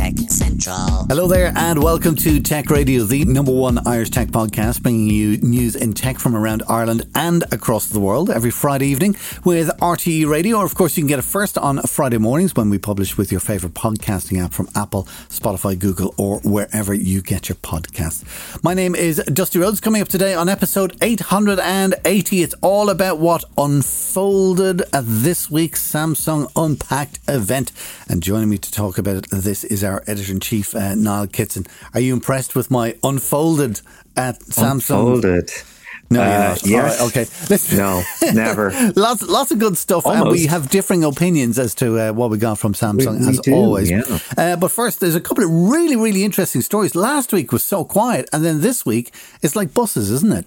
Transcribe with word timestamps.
Tech 0.00 0.14
Central. 0.30 1.04
Hello 1.10 1.28
there, 1.28 1.52
and 1.54 1.82
welcome 1.82 2.14
to 2.16 2.40
Tech 2.40 2.70
Radio, 2.70 3.04
the 3.04 3.26
number 3.26 3.52
one 3.52 3.86
Irish 3.86 4.08
tech 4.08 4.28
podcast, 4.28 4.82
bringing 4.82 5.10
you 5.10 5.36
news 5.38 5.76
in 5.76 5.92
tech 5.92 6.18
from 6.18 6.34
around 6.34 6.62
Ireland 6.66 7.04
and 7.14 7.42
across 7.52 7.86
the 7.86 8.00
world 8.00 8.30
every 8.30 8.50
Friday 8.50 8.86
evening 8.86 9.14
with 9.44 9.68
RTE 9.78 10.26
Radio. 10.26 10.56
Or, 10.56 10.64
of 10.64 10.74
course, 10.74 10.96
you 10.96 11.02
can 11.02 11.08
get 11.08 11.18
it 11.18 11.26
first 11.26 11.58
on 11.58 11.82
Friday 11.82 12.16
mornings 12.16 12.56
when 12.56 12.70
we 12.70 12.78
publish 12.78 13.18
with 13.18 13.30
your 13.30 13.42
favourite 13.42 13.74
podcasting 13.74 14.42
app 14.42 14.52
from 14.52 14.70
Apple, 14.74 15.02
Spotify, 15.28 15.78
Google, 15.78 16.14
or 16.16 16.38
wherever 16.44 16.94
you 16.94 17.20
get 17.20 17.50
your 17.50 17.56
podcasts. 17.56 18.24
My 18.64 18.72
name 18.72 18.94
is 18.94 19.18
Dusty 19.26 19.58
Rhodes. 19.58 19.80
Coming 19.80 20.00
up 20.00 20.08
today 20.08 20.32
on 20.32 20.48
episode 20.48 20.96
880, 21.02 22.42
it's 22.42 22.54
all 22.62 22.88
about 22.88 23.18
what 23.18 23.44
unfolded 23.58 24.80
at 24.94 25.04
this 25.06 25.50
week's 25.50 25.82
Samsung 25.92 26.50
Unpacked 26.56 27.18
event. 27.28 27.70
And 28.08 28.22
joining 28.22 28.48
me 28.48 28.56
to 28.56 28.72
talk 28.72 28.96
about 28.96 29.16
it, 29.16 29.26
this 29.30 29.62
is 29.64 29.84
our 29.90 29.99
editor 30.06 30.32
in 30.32 30.40
chief, 30.40 30.74
uh, 30.74 30.94
Niall 30.94 31.26
Kitson. 31.26 31.66
Are 31.94 32.00
you 32.00 32.12
impressed 32.14 32.54
with 32.54 32.70
my 32.70 32.96
unfolded 33.02 33.80
at 34.16 34.40
Samsung? 34.40 35.14
Unfolded. 35.14 35.50
No, 36.12 36.20
Uh, 36.22 36.24
you're 36.24 36.38
not. 36.38 36.66
yes. 36.66 37.00
Right, 37.00 37.06
okay. 37.08 37.26
Listen. 37.48 37.78
No, 37.78 38.02
never. 38.34 38.70
lots, 38.96 39.22
lots 39.22 39.52
of 39.52 39.58
good 39.60 39.78
stuff, 39.78 40.04
and 40.06 40.28
we 40.28 40.46
have 40.46 40.68
differing 40.68 41.04
opinions 41.04 41.56
as 41.58 41.72
to 41.76 41.86
uh, 42.00 42.12
what 42.12 42.30
we 42.30 42.38
got 42.38 42.58
from 42.58 42.72
Samsung, 42.74 43.20
We- 43.20 43.26
we 43.26 43.30
as 43.30 43.38
do, 43.40 43.54
always. 43.54 43.90
yeah. 43.90 44.18
Uh, 44.36 44.56
but 44.56 44.72
first, 44.72 44.98
there's 44.98 45.14
a 45.14 45.20
couple 45.20 45.44
of 45.44 45.50
really, 45.50 45.94
really 45.96 46.24
interesting 46.24 46.62
stories. 46.62 46.94
Last 46.96 47.32
week 47.32 47.52
was 47.52 47.62
so 47.62 47.84
quiet, 47.84 48.28
and 48.32 48.44
then 48.44 48.60
this 48.60 48.84
week 48.84 49.12
it's 49.42 49.54
like 49.54 49.72
buses, 49.72 50.10
isn't 50.10 50.32
it? 50.32 50.46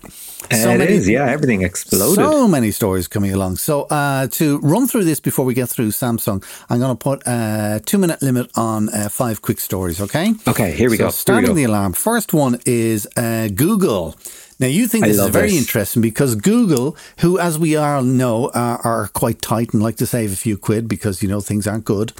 Uh, 0.51 0.81
it 0.81 0.89
is, 0.89 1.07
yeah. 1.07 1.25
Everything 1.31 1.61
exploded. 1.61 2.15
So 2.15 2.45
many 2.47 2.71
stories 2.71 3.07
coming 3.07 3.31
along. 3.33 3.55
So 3.55 3.83
uh, 3.83 4.27
to 4.31 4.59
run 4.59 4.87
through 4.87 5.05
this 5.05 5.21
before 5.21 5.45
we 5.45 5.53
get 5.53 5.69
through 5.69 5.91
Samsung, 5.91 6.43
I'm 6.69 6.79
going 6.79 6.91
to 6.97 7.01
put 7.01 7.23
a 7.25 7.79
two 7.85 7.97
minute 7.97 8.21
limit 8.21 8.51
on 8.55 8.89
uh, 8.89 9.07
five 9.07 9.41
quick 9.41 9.61
stories. 9.61 10.01
Okay. 10.01 10.33
Okay, 10.45 10.71
here 10.73 10.89
we 10.89 10.97
So 10.97 11.03
go. 11.03 11.05
Here 11.05 11.07
we 11.07 11.11
Starting 11.13 11.47
go. 11.51 11.53
the 11.55 11.63
alarm. 11.63 11.93
First 11.93 12.33
one 12.33 12.59
is 12.65 13.07
uh, 13.15 13.47
Google. 13.55 14.15
Now 14.59 14.67
you 14.67 14.87
think 14.87 15.05
this 15.05 15.19
is 15.19 15.27
very 15.29 15.49
this. 15.49 15.59
interesting 15.59 16.01
because 16.01 16.35
Google, 16.35 16.95
who 17.19 17.39
as 17.39 17.57
we 17.57 17.75
all 17.75 18.03
know 18.03 18.49
are, 18.53 18.79
are 18.83 19.07
quite 19.09 19.41
tight 19.41 19.73
and 19.73 19.81
like 19.83 19.95
to 19.97 20.05
save 20.05 20.31
a 20.33 20.35
few 20.35 20.57
quid 20.57 20.87
because 20.87 21.21
you 21.23 21.29
know 21.29 21.41
things 21.41 21.67
aren't 21.67 21.85
good. 21.85 22.13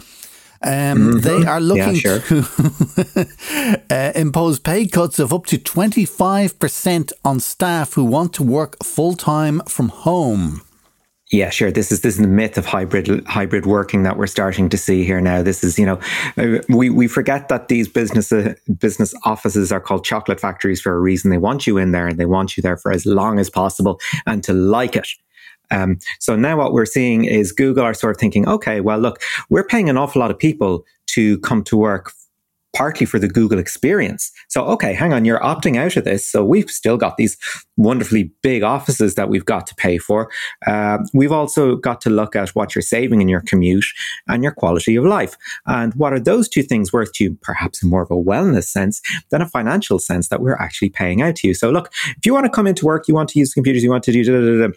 Um, 0.66 1.20
They 1.22 1.44
are 1.46 1.60
looking 1.60 1.96
Mm-hmm. 1.96 2.32
sure. 2.32 3.26
to 3.86 3.86
uh, 3.96 4.12
impose 4.16 4.60
pay 4.60 4.86
cuts 4.88 5.20
of 5.20 5.34
up 5.34 5.46
to 5.48 5.58
25% 5.58 7.12
on 7.26 7.40
staff 7.40 7.94
who 7.94 8.06
want 8.06 8.34
to 8.34 8.44
work 8.44 8.82
full 8.84 9.14
time 9.16 9.62
from 9.68 9.90
home. 9.90 10.62
Yeah, 11.34 11.50
sure. 11.50 11.72
This 11.72 11.92
is 11.92 12.02
this 12.02 12.14
is 12.14 12.22
the 12.22 12.28
myth 12.28 12.60
of 12.60 12.68
hybrid 12.68 13.26
hybrid 13.26 13.66
working 13.66 14.04
that 14.04 14.18
we're 14.18 14.28
starting 14.28 14.70
to 14.70 14.78
see 14.78 15.04
here 15.04 15.20
now. 15.20 15.42
This 15.42 15.64
is, 15.64 15.80
you 15.80 15.86
know, 15.88 16.00
uh, 16.38 16.62
we 16.70 16.92
we 16.92 17.08
forget 17.08 17.50
that 17.50 17.70
these 17.70 17.88
business 17.88 18.32
uh, 18.32 18.54
business 18.78 19.16
offices 19.26 19.72
are 19.72 19.80
called 19.80 20.06
chocolate 20.06 20.40
factories 20.40 20.80
for 20.80 20.94
a 20.94 21.00
reason. 21.00 21.32
They 21.32 21.40
want 21.40 21.66
you 21.66 21.80
in 21.80 21.92
there 21.92 22.06
and 22.06 22.20
they 22.20 22.28
want 22.28 22.56
you 22.56 22.62
there 22.62 22.78
for 22.78 22.92
as 22.92 23.08
long 23.08 23.40
as 23.40 23.50
possible 23.50 24.00
and 24.28 24.44
to 24.44 24.54
like 24.54 24.96
it. 24.96 25.08
Um, 25.72 25.98
so 26.20 26.36
now 26.36 26.56
what 26.56 26.72
we're 26.72 26.86
seeing 26.86 27.26
is 27.26 27.52
Google 27.52 27.84
are 27.84 27.96
sort 27.96 28.16
of 28.16 28.20
thinking, 28.20 28.48
okay, 28.48 28.80
well, 28.80 29.00
look, 29.00 29.20
we're 29.50 29.64
paying 29.64 29.90
an 29.90 29.98
awful 29.98 30.20
lot 30.20 30.30
of 30.30 30.38
people 30.38 30.86
to 31.08 31.40
come 31.40 31.64
to 31.64 31.76
work 31.76 32.12
partly 32.76 33.06
for 33.06 33.20
the 33.20 33.28
Google 33.28 33.60
experience. 33.60 34.32
So, 34.50 34.66
okay, 34.66 34.94
hang 34.94 35.14
on, 35.14 35.26
you're 35.26 35.40
opting 35.40 35.78
out 35.78 35.96
of 35.96 36.04
this. 36.04 36.28
So 36.28 36.44
we've 36.44 36.70
still 36.70 36.98
got 36.98 37.18
these 37.18 37.38
wonderfully 37.78 38.32
big 38.42 38.64
offices 38.64 39.16
that 39.16 39.30
we've 39.30 39.46
got 39.46 39.68
to 39.68 39.76
pay 39.76 39.98
for. 39.98 40.30
Uh, 40.66 41.00
we've 41.14 41.32
also 41.32 41.76
got 41.76 42.02
to 42.02 42.10
look 42.10 42.36
at 42.36 42.50
what 42.50 42.74
you're 42.74 42.82
saving 42.82 43.22
in 43.22 43.30
your 43.30 43.42
commute 43.42 43.86
and 44.28 44.44
your 44.44 44.52
quality 44.52 44.96
of 44.96 45.06
life. 45.06 45.38
And 45.68 45.94
what 45.96 46.14
are 46.14 46.20
those 46.20 46.50
two 46.50 46.64
things 46.64 46.92
worth 46.92 47.14
to 47.14 47.26
you, 47.26 47.38
perhaps 47.42 47.84
in 47.84 47.90
more 47.90 48.02
of 48.02 48.12
a 48.12 48.16
wellness 48.16 48.66
sense 48.66 49.02
than 49.30 49.42
a 49.42 49.48
financial 49.48 50.00
sense 50.00 50.30
that 50.30 50.42
we're 50.42 50.56
actually 50.56 50.90
paying 50.90 51.22
out 51.22 51.36
to 51.38 51.48
you? 51.48 51.54
So 51.54 51.70
look, 51.70 51.92
if 52.18 52.26
you 52.26 52.34
want 52.34 52.46
to 52.46 52.52
come 52.52 52.68
into 52.68 52.86
work, 52.86 53.08
you 53.08 53.14
want 53.14 53.30
to 53.30 53.40
use 53.40 53.54
computers, 53.54 53.84
you 53.84 53.90
want 53.90 54.04
to 54.06 54.12
do 54.12 54.24
da, 54.24 54.32
da, 54.32 54.68
da, 54.68 54.74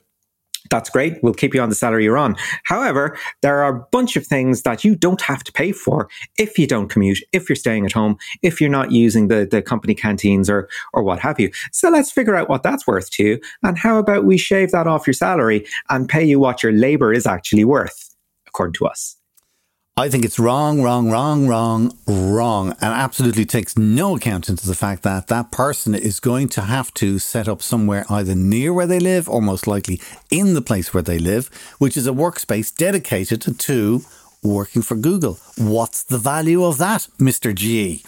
that's 0.71 0.91
great. 0.91 1.23
We'll 1.23 1.35
keep 1.35 1.55
you 1.55 1.61
on 1.61 1.69
the 1.69 1.75
salary 1.75 2.05
you're 2.05 2.19
on. 2.19 2.37
However, 2.65 3.17
there 3.43 3.63
are 3.63 3.77
a 3.77 3.81
bunch 3.93 4.17
of 4.17 4.27
things 4.27 4.63
that 4.63 4.85
you 4.85 4.95
don't 4.95 5.21
have 5.23 5.45
to 5.45 5.53
pay 5.53 5.73
for 5.73 6.09
if 6.39 6.59
you 6.59 6.67
don't 6.67 6.89
commute, 6.89 7.19
if 7.33 7.49
you're 7.49 7.57
staying 7.57 7.87
at 7.87 7.93
home, 7.93 8.17
if 8.43 8.61
you're 8.61 8.71
not 8.71 8.93
using 8.93 9.29
the, 9.29 9.47
the 9.51 9.63
company 9.63 9.95
canteens 9.95 10.49
or, 10.49 10.69
or 10.93 11.03
what 11.03 11.19
have 11.21 11.41
you. 11.41 11.51
So 11.73 11.91
let's 11.91 12.11
figure 12.11 12.37
out 12.37 12.49
what 12.49 12.63
that's 12.63 12.87
worth 12.87 13.11
to 13.11 13.23
you. 13.25 13.41
And 13.63 13.79
how 13.79 13.99
about 13.99 14.25
we 14.25 14.39
shave 14.39 14.71
that 14.73 14.87
off 14.87 15.07
your 15.07 15.15
salary 15.15 15.67
and 15.91 16.09
pay 16.09 16.25
you 16.25 16.39
what 16.39 16.63
your 16.63 16.73
labor 16.73 17.13
is 17.13 17.27
actually 17.27 17.65
worth, 17.65 18.15
according 18.47 18.75
to 18.75 18.87
us. 18.87 19.17
I 19.99 20.11
think 20.11 20.27
it's 20.27 20.39
wrong, 20.39 20.83
wrong, 20.83 21.11
wrong, 21.11 21.49
wrong, 21.49 21.97
wrong, 22.07 22.73
and 22.83 22.93
absolutely 22.93 23.47
takes 23.47 23.79
no 23.79 24.15
account 24.15 24.51
into 24.51 24.67
the 24.67 24.75
fact 24.75 25.03
that 25.05 25.29
that 25.29 25.51
person 25.51 25.95
is 25.95 26.21
going 26.21 26.51
to 26.51 26.61
have 26.61 26.93
to 26.95 27.19
set 27.19 27.49
up 27.49 27.63
somewhere 27.63 28.05
either 28.11 28.35
near 28.35 28.75
where 28.75 28.87
they 28.87 29.01
live 29.01 29.27
or 29.27 29.41
most 29.41 29.67
likely 29.67 29.99
in 30.31 30.53
the 30.53 30.61
place 30.61 30.93
where 30.93 31.03
they 31.03 31.19
live, 31.19 31.47
which 31.79 31.97
is 31.97 32.07
a 32.07 32.13
workspace 32.13 32.77
dedicated 32.77 33.59
to 33.59 34.05
working 34.43 34.83
for 34.83 34.97
Google. 34.97 35.39
What's 35.57 36.03
the 36.03 36.19
value 36.19 36.63
of 36.63 36.77
that, 36.77 37.09
Mr. 37.19 37.55
G? 37.55 38.05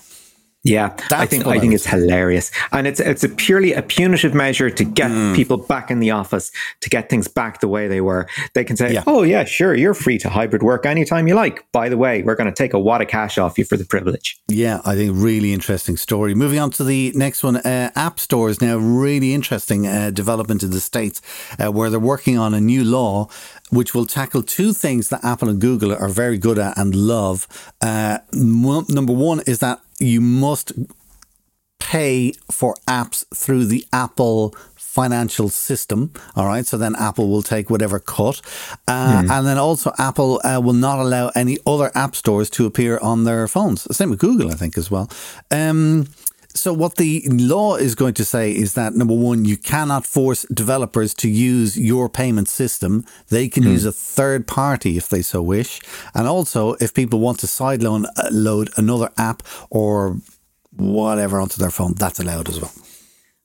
Yeah, 0.69 0.95
I 1.13 1.27
think 1.27 1.47
I 1.47 1.59
think 1.59 1.73
it's 1.75 1.87
hilarious, 1.87 2.51
and 2.73 2.87
it's 2.87 3.01
it's 3.01 3.25
a 3.25 3.29
purely 3.29 3.73
a 3.73 3.83
punitive 3.83 4.35
measure 4.35 4.71
to 4.71 4.85
get 4.85 5.11
Mm. 5.11 5.35
people 5.35 5.57
back 5.57 5.91
in 5.91 6.01
the 6.01 6.11
office 6.11 6.51
to 6.83 6.89
get 6.91 7.09
things 7.09 7.27
back 7.29 7.61
the 7.61 7.69
way 7.69 7.89
they 7.89 8.01
were. 8.01 8.27
They 8.55 8.65
can 8.65 8.77
say, 8.77 8.93
Yeah. 8.93 9.03
"Oh 9.07 9.23
yeah, 9.23 9.45
sure, 9.45 9.75
you're 9.75 9.95
free 9.95 10.19
to 10.19 10.29
hybrid 10.29 10.63
work 10.63 10.85
anytime 10.87 11.27
you 11.29 11.35
like." 11.35 11.65
By 11.73 11.89
the 11.89 11.97
way, 11.97 12.23
we're 12.23 12.35
going 12.41 12.53
to 12.55 12.63
take 12.63 12.75
a 12.75 12.79
wad 12.79 13.01
of 13.03 13.09
cash 13.09 13.39
off 13.39 13.59
you 13.59 13.65
for 13.65 13.77
the 13.79 13.85
privilege. 13.87 14.37
Yeah, 14.49 14.81
I 14.85 14.95
think 14.97 15.13
really 15.15 15.53
interesting 15.53 15.97
story. 15.97 16.35
Moving 16.35 16.59
on 16.61 16.71
to 16.73 16.85
the 16.85 17.13
next 17.15 17.43
one, 17.43 17.57
uh, 17.57 17.91
app 17.97 18.21
stores 18.21 18.61
now 18.61 18.77
really 18.77 19.33
interesting 19.33 19.87
uh, 19.87 20.11
development 20.11 20.63
in 20.63 20.71
the 20.71 20.81
states 20.81 21.21
uh, 21.59 21.73
where 21.73 21.89
they're 21.91 22.09
working 22.15 22.39
on 22.39 22.55
a 22.55 22.61
new 22.61 22.85
law 22.85 23.29
which 23.71 23.95
will 23.95 24.07
tackle 24.07 24.43
two 24.43 24.73
things 24.73 25.11
that 25.11 25.23
Apple 25.23 25.49
and 25.51 25.61
Google 25.61 25.93
are 25.93 26.09
very 26.09 26.39
good 26.39 26.59
at 26.59 26.79
and 26.79 26.95
love. 26.95 27.47
Uh, 27.83 28.17
number 28.33 29.13
one 29.13 29.41
is 29.47 29.59
that 29.59 29.81
you 29.99 30.21
must 30.21 30.73
pay 31.81 32.33
for 32.51 32.75
apps 32.87 33.25
through 33.35 33.65
the 33.65 33.85
Apple 33.93 34.55
financial 34.75 35.49
system. 35.49 36.13
All 36.35 36.47
right. 36.47 36.67
So 36.67 36.77
then 36.77 36.97
Apple 36.97 37.29
will 37.29 37.43
take 37.43 37.71
whatever 37.71 37.99
cut. 38.01 38.41
Uh, 38.89 39.23
And 39.31 39.47
then 39.47 39.59
also, 39.59 39.93
Apple 39.97 40.41
uh, 40.45 40.61
will 40.61 40.73
not 40.75 40.99
allow 40.99 41.31
any 41.35 41.59
other 41.67 41.91
app 41.95 42.17
stores 42.17 42.51
to 42.51 42.67
appear 42.67 42.99
on 42.99 43.25
their 43.25 43.47
phones. 43.47 43.87
Same 43.97 44.11
with 44.11 44.19
Google, 44.19 44.51
I 44.51 44.55
think, 44.55 44.77
as 44.77 44.91
well. 44.91 45.09
Um, 45.51 46.09
so 46.55 46.73
what 46.73 46.97
the 46.97 47.23
law 47.31 47.77
is 47.77 47.95
going 47.95 48.15
to 48.15 48.25
say 48.25 48.53
is 48.53 48.75
that 48.75 48.95
number 48.95 49.15
one, 49.15 49.45
you 49.45 49.57
cannot 49.57 50.07
force 50.07 50.45
developers 50.53 51.15
to 51.15 51.29
use 51.29 51.79
your 51.79 52.09
payment 52.09 52.49
system. 52.49 53.05
They 53.29 53.49
can 53.49 53.65
use 53.65 53.85
a 53.85 53.93
third 53.93 54.47
party 54.47 54.97
if 54.97 55.09
they 55.09 55.23
so 55.23 55.43
wish. 55.43 55.81
And 56.15 56.27
also, 56.27 56.75
if 56.81 56.95
people 56.95 57.21
want 57.21 57.39
to 57.41 57.47
sideload 57.47 58.07
uh, 58.17 58.29
load 58.31 58.71
another 58.77 59.11
app 59.17 59.43
or 59.71 60.17
whatever 60.77 61.41
onto 61.41 61.59
their 61.59 61.71
phone, 61.71 61.95
that's 61.95 62.19
allowed 62.19 62.49
as 62.49 62.61
well. 62.61 62.73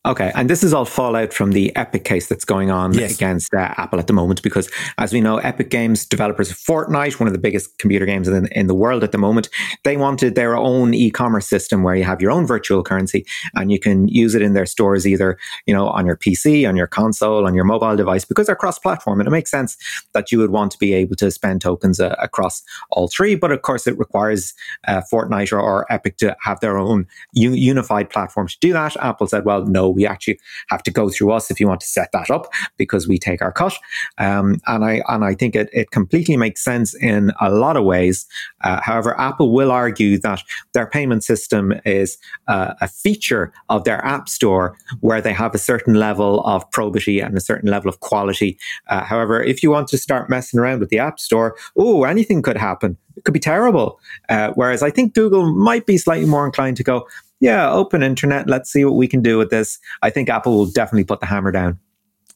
Okay, 0.06 0.34
and 0.36 0.50
this 0.50 0.66
is 0.66 0.74
all 0.74 0.84
fallout 0.84 1.32
from 1.32 1.54
the 1.54 1.74
Epic 1.78 2.04
case 2.04 2.28
that's 2.28 2.44
going 2.44 2.70
on 2.70 2.94
Yes. 2.94 3.16
against 3.16 3.54
uh, 3.54 3.74
Apple 3.78 4.00
at 4.00 4.08
the 4.08 4.12
moment, 4.14 4.42
because 4.44 4.70
as 4.98 5.14
we 5.14 5.22
know, 5.22 5.38
Epic 5.38 5.70
Games 5.70 6.06
developers 6.06 6.52
of 6.52 6.58
Fortnite, 6.58 7.22
one 7.22 7.28
of 7.28 7.32
the 7.32 7.40
biggest 7.40 7.78
computer 7.78 8.06
games 8.06 8.28
in, 8.28 8.48
in 8.48 8.68
the 8.68 8.74
world 8.76 9.02
at 9.06 9.14
the 9.14 9.18
moment, 9.18 9.48
they 9.86 9.96
wanted 9.96 10.36
their 10.36 10.58
own 10.58 10.94
e-commerce 10.94 11.48
system 11.48 11.84
where 11.84 11.96
you 11.96 12.04
have 12.04 12.22
your 12.22 12.32
own 12.32 12.46
virtual 12.46 12.84
currency 12.84 13.26
and 13.56 13.72
you 13.72 13.80
can 13.80 14.10
use 14.10 14.36
it 14.36 14.42
in 14.42 14.52
their 14.54 14.66
stores 14.66 15.08
either, 15.08 15.38
you 15.68 15.74
know, 15.74 15.88
on 15.88 16.06
your 16.06 16.18
PC, 16.18 16.68
on 16.68 16.76
your 16.76 16.88
console, 16.88 17.48
on 17.48 17.54
your 17.54 17.64
mobile 17.64 17.96
device, 17.96 18.26
because 18.26 18.48
they're 18.48 18.58
cross-platform, 18.58 19.22
and 19.22 19.28
it 19.28 19.32
makes 19.32 19.50
sense 19.52 19.78
that 20.14 20.34
you 20.34 20.38
would 20.38 20.52
want 20.52 20.70
to 20.74 20.78
be 20.80 20.94
able 20.94 21.16
to 21.16 21.32
spend 21.32 21.62
tokens 21.62 22.02
uh, 22.02 22.14
across 22.20 22.62
all 22.90 23.08
three. 23.08 23.36
But 23.36 23.54
of 23.54 23.62
course, 23.62 23.88
it 23.88 23.98
requires 23.98 24.54
uh, 24.86 25.02
Fortnite 25.10 25.54
or, 25.54 25.62
or 25.62 25.86
Epic 25.90 26.18
to 26.18 26.36
have 26.42 26.60
their 26.60 26.78
own 26.78 27.08
u- 27.32 27.54
unified 27.54 28.10
platform 28.10 28.50
to 28.50 28.58
do 28.60 28.74
that. 28.74 28.98
Apple 28.98 29.28
said, 29.28 29.46
well, 29.46 29.66
no, 29.66 29.93
we 29.94 30.06
actually 30.06 30.40
have 30.70 30.84
to 30.84 30.92
go 30.92 31.10
through 31.10 31.32
us 31.32 31.52
if 31.52 31.60
you 31.60 31.68
want 31.68 31.82
to 31.82 31.88
set 31.88 32.12
that 32.12 32.30
up 32.30 32.52
because 32.78 33.08
we 33.08 33.18
take 33.18 33.42
our 33.42 33.52
cut. 33.52 33.76
Um, 34.18 34.62
and 34.68 34.84
I 34.84 35.02
and 35.08 35.24
I 35.24 35.34
think 35.34 35.56
it, 35.56 35.70
it 35.74 35.92
completely 35.92 36.38
makes 36.38 36.64
sense 36.64 36.94
in 36.96 37.32
a 37.40 37.50
lot 37.50 37.78
of 37.78 37.84
ways. 37.84 38.26
Uh, 38.64 38.82
however, 38.82 39.20
Apple 39.20 39.52
will 39.52 39.72
argue 39.72 40.18
that 40.20 40.42
their 40.74 40.88
payment 40.88 41.24
system 41.24 41.74
is 41.86 42.18
uh, 42.48 42.74
a 42.82 42.88
feature 42.88 43.54
of 43.70 43.84
their 43.84 44.04
app 44.06 44.30
store 44.30 44.78
where 45.02 45.22
they 45.22 45.34
have 45.34 45.56
a 45.56 45.58
certain 45.58 45.96
level 45.96 46.42
of 46.46 46.70
probity 46.72 47.20
and 47.20 47.38
a 47.38 47.42
certain 47.42 47.70
level 47.70 47.90
of 47.90 48.00
quality. 48.00 48.58
Uh, 48.88 49.04
however, 49.04 49.42
if 49.42 49.64
you 49.64 49.72
want 49.72 49.88
to 49.90 49.98
start 49.98 50.30
messing 50.30 50.60
around 50.60 50.80
with 50.80 50.90
the 50.90 51.00
app 51.00 51.20
store, 51.20 51.56
oh, 51.78 52.04
anything 52.04 52.42
could 52.42 52.58
happen. 52.58 52.98
It 53.16 53.24
could 53.26 53.34
be 53.34 53.40
terrible. 53.40 54.00
Uh, 54.30 54.52
whereas 54.56 54.82
I 54.82 54.90
think 54.90 55.14
Google 55.14 55.54
might 55.54 55.86
be 55.86 55.98
slightly 55.98 56.26
more 56.28 56.46
inclined 56.46 56.78
to 56.78 56.84
go, 56.84 57.08
yeah, 57.44 57.70
open 57.70 58.04
internet. 58.04 58.48
Let's 58.48 58.72
see 58.72 58.86
what 58.86 58.96
we 58.96 59.06
can 59.06 59.22
do 59.22 59.38
with 59.38 59.50
this. 59.50 59.78
I 60.02 60.10
think 60.10 60.30
Apple 60.30 60.54
will 60.54 60.66
definitely 60.66 61.04
put 61.04 61.20
the 61.20 61.26
hammer 61.26 61.52
down. 61.52 61.78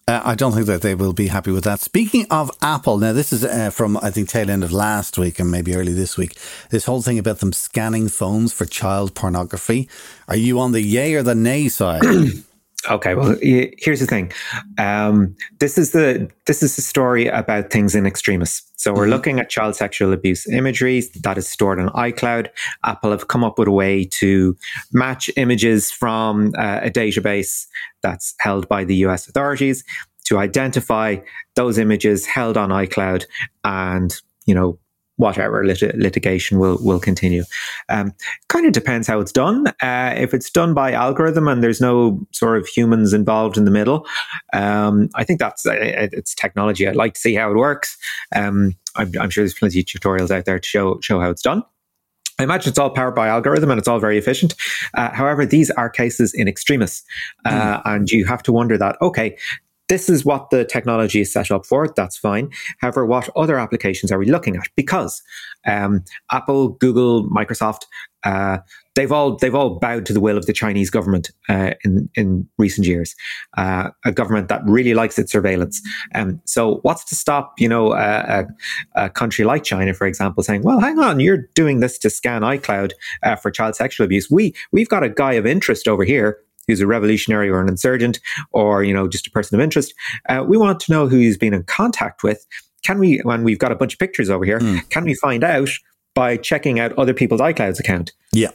Uh, 0.06 0.22
I 0.24 0.36
don't 0.36 0.52
think 0.52 0.68
that 0.68 0.82
they 0.82 0.96
will 0.96 1.14
be 1.14 1.28
happy 1.28 1.50
with 1.50 1.64
that. 1.64 1.80
Speaking 1.80 2.28
of 2.30 2.52
Apple, 2.62 2.98
now 2.98 3.14
this 3.14 3.32
is 3.32 3.46
uh, 3.46 3.70
from 3.70 3.96
I 4.02 4.12
think 4.12 4.28
tail 4.28 4.50
end 4.50 4.66
of 4.66 4.74
last 4.74 5.18
week 5.18 5.40
and 5.40 5.50
maybe 5.50 5.76
early 5.76 5.94
this 5.94 6.18
week. 6.18 6.38
This 6.72 6.86
whole 6.86 7.02
thing 7.02 7.18
about 7.18 7.40
them 7.40 7.54
scanning 7.54 8.10
phones 8.10 8.52
for 8.52 8.66
child 8.66 9.16
pornography. 9.16 9.88
Are 10.28 10.36
you 10.36 10.60
on 10.60 10.74
the 10.74 10.82
yay 10.82 11.14
or 11.14 11.24
the 11.24 11.36
nay 11.36 11.70
side? 11.70 12.04
Okay, 12.90 13.16
well, 13.16 13.36
here's 13.42 14.00
the 14.00 14.06
thing. 14.06 14.32
Um, 14.78 15.36
this 15.60 15.78
is 15.78 15.92
the 15.92 16.30
this 16.46 16.62
is 16.62 16.76
the 16.76 16.82
story 16.82 17.28
about 17.28 17.72
things 17.72 17.96
in 17.96 18.06
extremis. 18.06 18.62
So 18.76 18.94
we're 18.94 19.04
mm-hmm. 19.04 19.12
looking 19.12 19.40
at 19.40 19.50
child 19.50 19.76
sexual 19.76 20.14
abuse 20.14 20.48
imagery 20.48 21.02
that 21.22 21.38
is 21.38 21.48
stored 21.48 21.80
on 21.80 21.90
iCloud. 21.90 22.50
Apple 22.86 23.12
have 23.12 23.28
come 23.28 23.44
up 23.44 23.58
with 23.58 23.68
a 23.68 23.72
way 23.72 24.06
to 24.06 24.56
match 24.94 25.30
images 25.36 25.92
from 25.92 26.54
uh, 26.58 26.82
a 26.84 26.90
database 26.90 27.66
that's 28.04 28.36
held 28.40 28.70
by 28.70 28.84
the 28.84 28.96
U.S. 28.98 29.28
authorities 29.28 29.84
to 30.26 30.38
identify 30.38 31.18
those 31.56 31.78
images 31.78 32.26
held 32.26 32.58
on 32.58 32.70
iCloud 32.70 33.26
and 33.64 34.22
you 34.46 34.54
know 34.54 34.78
whatever 35.18 35.66
lit- 35.66 35.98
litigation 35.98 36.60
will 36.60 36.78
will 36.82 37.00
continue. 37.00 37.44
Um, 37.90 38.14
kind 38.48 38.66
of 38.66 38.72
depends 38.72 39.08
how 39.08 39.20
it's 39.20 39.32
done. 39.32 39.68
Uh, 39.82 40.14
if 40.16 40.34
it's 40.34 40.50
done 40.50 40.74
by 40.74 40.94
algorithm 40.94 41.48
and 41.48 41.64
there's 41.64 41.82
no 41.82 42.26
sort 42.32 42.58
of 42.58 42.68
humans 42.68 43.14
involved 43.14 43.58
in 43.58 43.66
the 43.66 43.72
middle, 43.72 44.08
um, 44.54 45.10
I 45.16 45.24
think 45.24 45.40
that's 45.40 45.66
it's 45.66 46.34
technology. 46.34 46.88
I'd 46.88 46.96
like 46.96 47.16
to 47.16 47.20
see 47.20 47.36
how 47.36 47.52
it 47.52 47.58
works. 47.58 47.98
Um, 48.36 48.76
I'm, 48.96 49.12
I'm, 49.20 49.30
sure 49.30 49.44
there's 49.44 49.54
plenty 49.54 49.80
of 49.80 49.86
tutorials 49.86 50.32
out 50.32 50.46
there 50.46 50.60
to 50.60 50.68
show 50.68 51.00
show 51.02 51.20
how 51.20 51.30
it's 51.30 51.42
done. 51.42 51.64
I 52.40 52.44
imagine 52.44 52.70
it's 52.70 52.78
all 52.78 52.92
powered 52.92 53.16
by 53.16 53.28
algorithm 53.28 53.72
and 53.72 53.80
it's 53.80 53.88
all 53.88 54.00
very 54.00 54.18
efficient. 54.18 54.54
Uh, 54.94 55.10
however, 55.10 55.44
these 55.44 55.72
are 55.72 55.90
cases 55.90 56.36
in 56.36 56.48
extremis, 56.48 57.04
uh, 57.46 57.78
mm. 57.78 57.82
and 57.86 58.12
you 58.12 58.26
have 58.26 58.44
to 58.44 58.52
wonder 58.52 58.78
that 58.78 58.98
okay, 59.02 59.38
this 59.90 60.10
is 60.10 60.26
what 60.26 60.50
the 60.50 60.66
technology 60.66 61.22
is 61.22 61.32
set 61.32 61.52
up 61.52 61.66
for. 61.66 61.88
That's 61.96 62.18
fine. 62.18 62.50
However, 62.80 63.06
what 63.06 63.30
other 63.36 63.58
applications 63.58 64.12
are 64.12 64.20
we 64.20 64.26
looking 64.26 64.56
at? 64.56 64.68
Because 64.76 65.22
um, 65.66 66.04
Apple, 66.32 66.70
Google, 66.70 67.30
Microsoft, 67.30 67.82
uh, 68.24 68.58
they've 68.96 69.12
all 69.12 69.38
they've 69.38 69.56
all 69.56 69.80
bowed 69.80 70.06
to 70.06 70.12
the 70.12 70.20
will 70.20 70.38
of 70.38 70.48
the 70.48 70.54
Chinese 70.54 70.90
government 70.90 71.32
uh, 71.48 71.72
in 71.86 72.10
in 72.16 72.48
recent 72.58 72.86
years. 72.86 73.16
Uh, 73.56 73.92
a 74.04 74.12
government 74.12 74.50
that 74.50 74.62
really 74.66 74.94
likes 74.94 75.18
its 75.18 75.32
surveillance. 75.32 75.82
Um, 76.14 76.42
so, 76.46 76.80
what's 76.82 77.06
to 77.06 77.16
stop 77.16 77.54
you 77.58 77.70
know 77.70 77.94
a, 77.94 78.46
a, 78.96 79.10
country 79.10 79.46
like 79.46 79.64
China, 79.64 79.94
for 79.94 80.08
example, 80.08 80.44
saying, 80.44 80.64
"Well, 80.64 80.80
hang 80.80 81.00
on, 81.00 81.20
you're 81.20 81.48
doing 81.54 81.80
this 81.80 81.98
to 82.00 82.10
scan 82.10 82.42
iCloud 82.42 82.92
uh, 83.24 83.36
for 83.36 83.52
child 83.52 83.76
sexual 83.76 84.04
abuse. 84.04 84.30
We 84.30 84.54
we've 84.72 84.90
got 84.90 85.04
a 85.04 85.10
guy 85.10 85.34
of 85.34 85.46
interest 85.46 85.88
over 85.88 86.04
here 86.04 86.40
who's 86.68 86.82
a 86.82 86.88
revolutionary 86.88 87.50
or 87.50 87.62
an 87.62 87.70
insurgent 87.70 88.20
or, 88.52 88.84
you 88.84 88.94
know, 88.94 89.08
just 89.08 89.28
a 89.28 89.32
person 89.32 89.56
of 89.56 89.64
interest. 89.64 89.94
Uh, 90.30 90.44
we 90.48 90.58
want 90.58 90.80
to 90.82 90.92
know 90.92 91.08
who 91.08 91.18
he's 91.18 91.38
been 91.38 91.54
in 91.54 91.64
contact 91.64 92.24
with. 92.24 92.46
Can 92.86 93.00
we, 93.00 93.20
when 93.24 93.44
we've 93.44 93.60
got 93.60 93.72
a 93.72 93.76
bunch 93.76 93.94
of 93.94 94.00
pictures 94.00 94.30
over 94.30 94.46
here, 94.46 94.60
mm. 94.60 94.88
can 94.90 95.04
we 95.04 95.14
find 95.16 95.44
out 95.44 95.70
by 96.14 96.38
checking 96.38 96.80
out 96.80 96.94
other 96.94 97.14
people's 97.14 97.42
iClouds 97.42 97.80
account? 97.80 98.12
Yeah. 98.32 98.52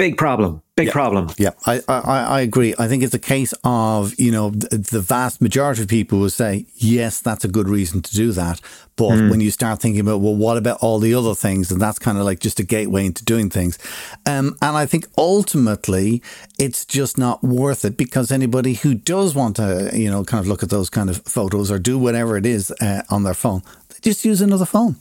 Big 0.00 0.16
problem. 0.16 0.62
Big 0.76 0.86
yeah. 0.86 0.92
problem. 0.94 1.28
Yeah, 1.36 1.50
I, 1.66 1.82
I, 1.86 2.00
I 2.00 2.40
agree. 2.40 2.74
I 2.78 2.88
think 2.88 3.02
it's 3.02 3.12
a 3.12 3.18
case 3.18 3.52
of, 3.64 4.18
you 4.18 4.32
know, 4.32 4.48
the 4.48 4.98
vast 4.98 5.42
majority 5.42 5.82
of 5.82 5.88
people 5.88 6.20
will 6.20 6.30
say, 6.30 6.64
yes, 6.74 7.20
that's 7.20 7.44
a 7.44 7.48
good 7.48 7.68
reason 7.68 8.00
to 8.00 8.16
do 8.16 8.32
that. 8.32 8.62
But 8.96 9.10
mm. 9.10 9.30
when 9.30 9.42
you 9.42 9.50
start 9.50 9.82
thinking 9.82 10.00
about, 10.00 10.22
well, 10.22 10.34
what 10.34 10.56
about 10.56 10.78
all 10.80 11.00
the 11.00 11.12
other 11.12 11.34
things? 11.34 11.70
And 11.70 11.82
that's 11.82 11.98
kind 11.98 12.16
of 12.16 12.24
like 12.24 12.40
just 12.40 12.58
a 12.58 12.62
gateway 12.62 13.04
into 13.04 13.26
doing 13.26 13.50
things. 13.50 13.78
Um, 14.24 14.56
and 14.62 14.74
I 14.74 14.86
think 14.86 15.06
ultimately 15.18 16.22
it's 16.58 16.86
just 16.86 17.18
not 17.18 17.44
worth 17.44 17.84
it 17.84 17.98
because 17.98 18.32
anybody 18.32 18.72
who 18.72 18.94
does 18.94 19.34
want 19.34 19.56
to, 19.56 19.90
you 19.92 20.10
know, 20.10 20.24
kind 20.24 20.40
of 20.42 20.48
look 20.48 20.62
at 20.62 20.70
those 20.70 20.88
kind 20.88 21.10
of 21.10 21.18
photos 21.26 21.70
or 21.70 21.78
do 21.78 21.98
whatever 21.98 22.38
it 22.38 22.46
is 22.46 22.70
uh, 22.80 23.02
on 23.10 23.24
their 23.24 23.34
phone, 23.34 23.60
they 23.90 23.96
just 24.00 24.24
use 24.24 24.40
another 24.40 24.64
phone. 24.64 24.96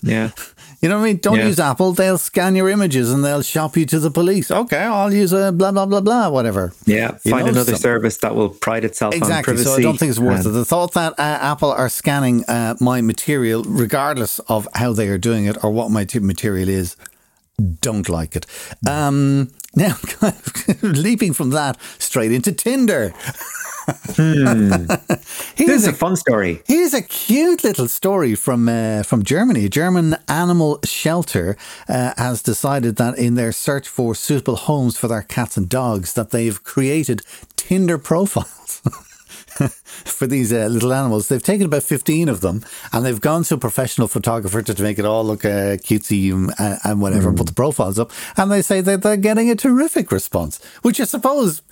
yeah. 0.00 0.30
You 0.82 0.88
know 0.88 0.98
what 0.98 1.04
I 1.04 1.06
mean? 1.06 1.16
Don't 1.18 1.38
yeah. 1.38 1.46
use 1.46 1.60
Apple. 1.60 1.92
They'll 1.92 2.18
scan 2.18 2.56
your 2.56 2.68
images 2.68 3.12
and 3.12 3.24
they'll 3.24 3.42
shop 3.42 3.76
you 3.76 3.86
to 3.86 4.00
the 4.00 4.10
police. 4.10 4.50
Okay, 4.50 4.82
I'll 4.82 5.14
use 5.14 5.32
a 5.32 5.52
blah 5.52 5.70
blah 5.70 5.86
blah 5.86 6.00
blah 6.00 6.28
whatever. 6.28 6.72
Yeah, 6.86 7.18
you 7.22 7.30
find 7.30 7.48
another 7.48 7.76
service 7.76 8.16
that 8.18 8.34
will 8.34 8.48
pride 8.48 8.84
itself 8.84 9.14
exactly. 9.14 9.36
on 9.36 9.44
privacy. 9.44 9.64
So 9.64 9.74
I 9.76 9.82
don't 9.82 9.96
think 9.96 10.10
it's 10.10 10.18
worth 10.18 10.44
it. 10.44 10.48
The 10.48 10.64
thought 10.64 10.94
that 10.94 11.12
uh, 11.20 11.22
Apple 11.40 11.70
are 11.70 11.88
scanning 11.88 12.44
uh, 12.46 12.74
my 12.80 13.00
material, 13.00 13.62
regardless 13.62 14.40
of 14.40 14.66
how 14.74 14.92
they 14.92 15.08
are 15.08 15.18
doing 15.18 15.44
it 15.44 15.56
or 15.62 15.70
what 15.70 15.92
my 15.92 16.04
t- 16.04 16.18
material 16.18 16.68
is, 16.68 16.96
don't 17.80 18.08
like 18.08 18.34
it. 18.34 18.46
Um, 18.84 19.52
now, 19.76 19.94
leaping 20.82 21.32
from 21.32 21.50
that 21.50 21.80
straight 21.98 22.32
into 22.32 22.50
Tinder. 22.50 23.14
hmm. 24.16 24.86
This 25.56 25.68
is 25.68 25.86
a, 25.86 25.92
fun 25.92 26.16
story. 26.16 26.62
Here's 26.66 26.94
a 26.94 27.02
cute 27.02 27.64
little 27.64 27.88
story 27.88 28.34
from 28.34 28.68
uh, 28.68 29.02
from 29.02 29.22
Germany. 29.22 29.66
A 29.66 29.68
German 29.68 30.16
animal 30.28 30.80
shelter 30.84 31.56
uh, 31.88 32.12
has 32.16 32.42
decided 32.42 32.96
that 32.96 33.18
in 33.18 33.34
their 33.34 33.52
search 33.52 33.88
for 33.88 34.14
suitable 34.14 34.56
homes 34.56 34.96
for 34.96 35.08
their 35.08 35.22
cats 35.22 35.56
and 35.56 35.68
dogs, 35.68 36.14
that 36.14 36.30
they've 36.30 36.62
created 36.62 37.22
Tinder 37.56 37.98
profiles. 37.98 38.82
for 40.04 40.26
these 40.26 40.52
uh, 40.52 40.66
little 40.66 40.92
animals. 40.92 41.28
They've 41.28 41.42
taken 41.42 41.66
about 41.66 41.82
15 41.82 42.28
of 42.28 42.40
them 42.40 42.64
and 42.92 43.04
they've 43.04 43.20
gone 43.20 43.44
to 43.44 43.54
a 43.54 43.58
professional 43.58 44.08
photographer 44.08 44.62
to, 44.62 44.74
to 44.74 44.82
make 44.82 44.98
it 44.98 45.04
all 45.04 45.24
look 45.24 45.44
uh, 45.44 45.76
cutesy 45.76 46.32
and, 46.32 46.52
and 46.84 47.00
whatever, 47.00 47.30
mm. 47.30 47.36
put 47.36 47.46
the 47.46 47.52
profiles 47.52 47.98
up. 47.98 48.10
And 48.36 48.50
they 48.50 48.62
say 48.62 48.80
that 48.80 49.02
they're 49.02 49.16
getting 49.16 49.50
a 49.50 49.54
terrific 49.54 50.10
response, 50.10 50.62
which 50.82 51.00
I 51.00 51.04
suppose 51.04 51.62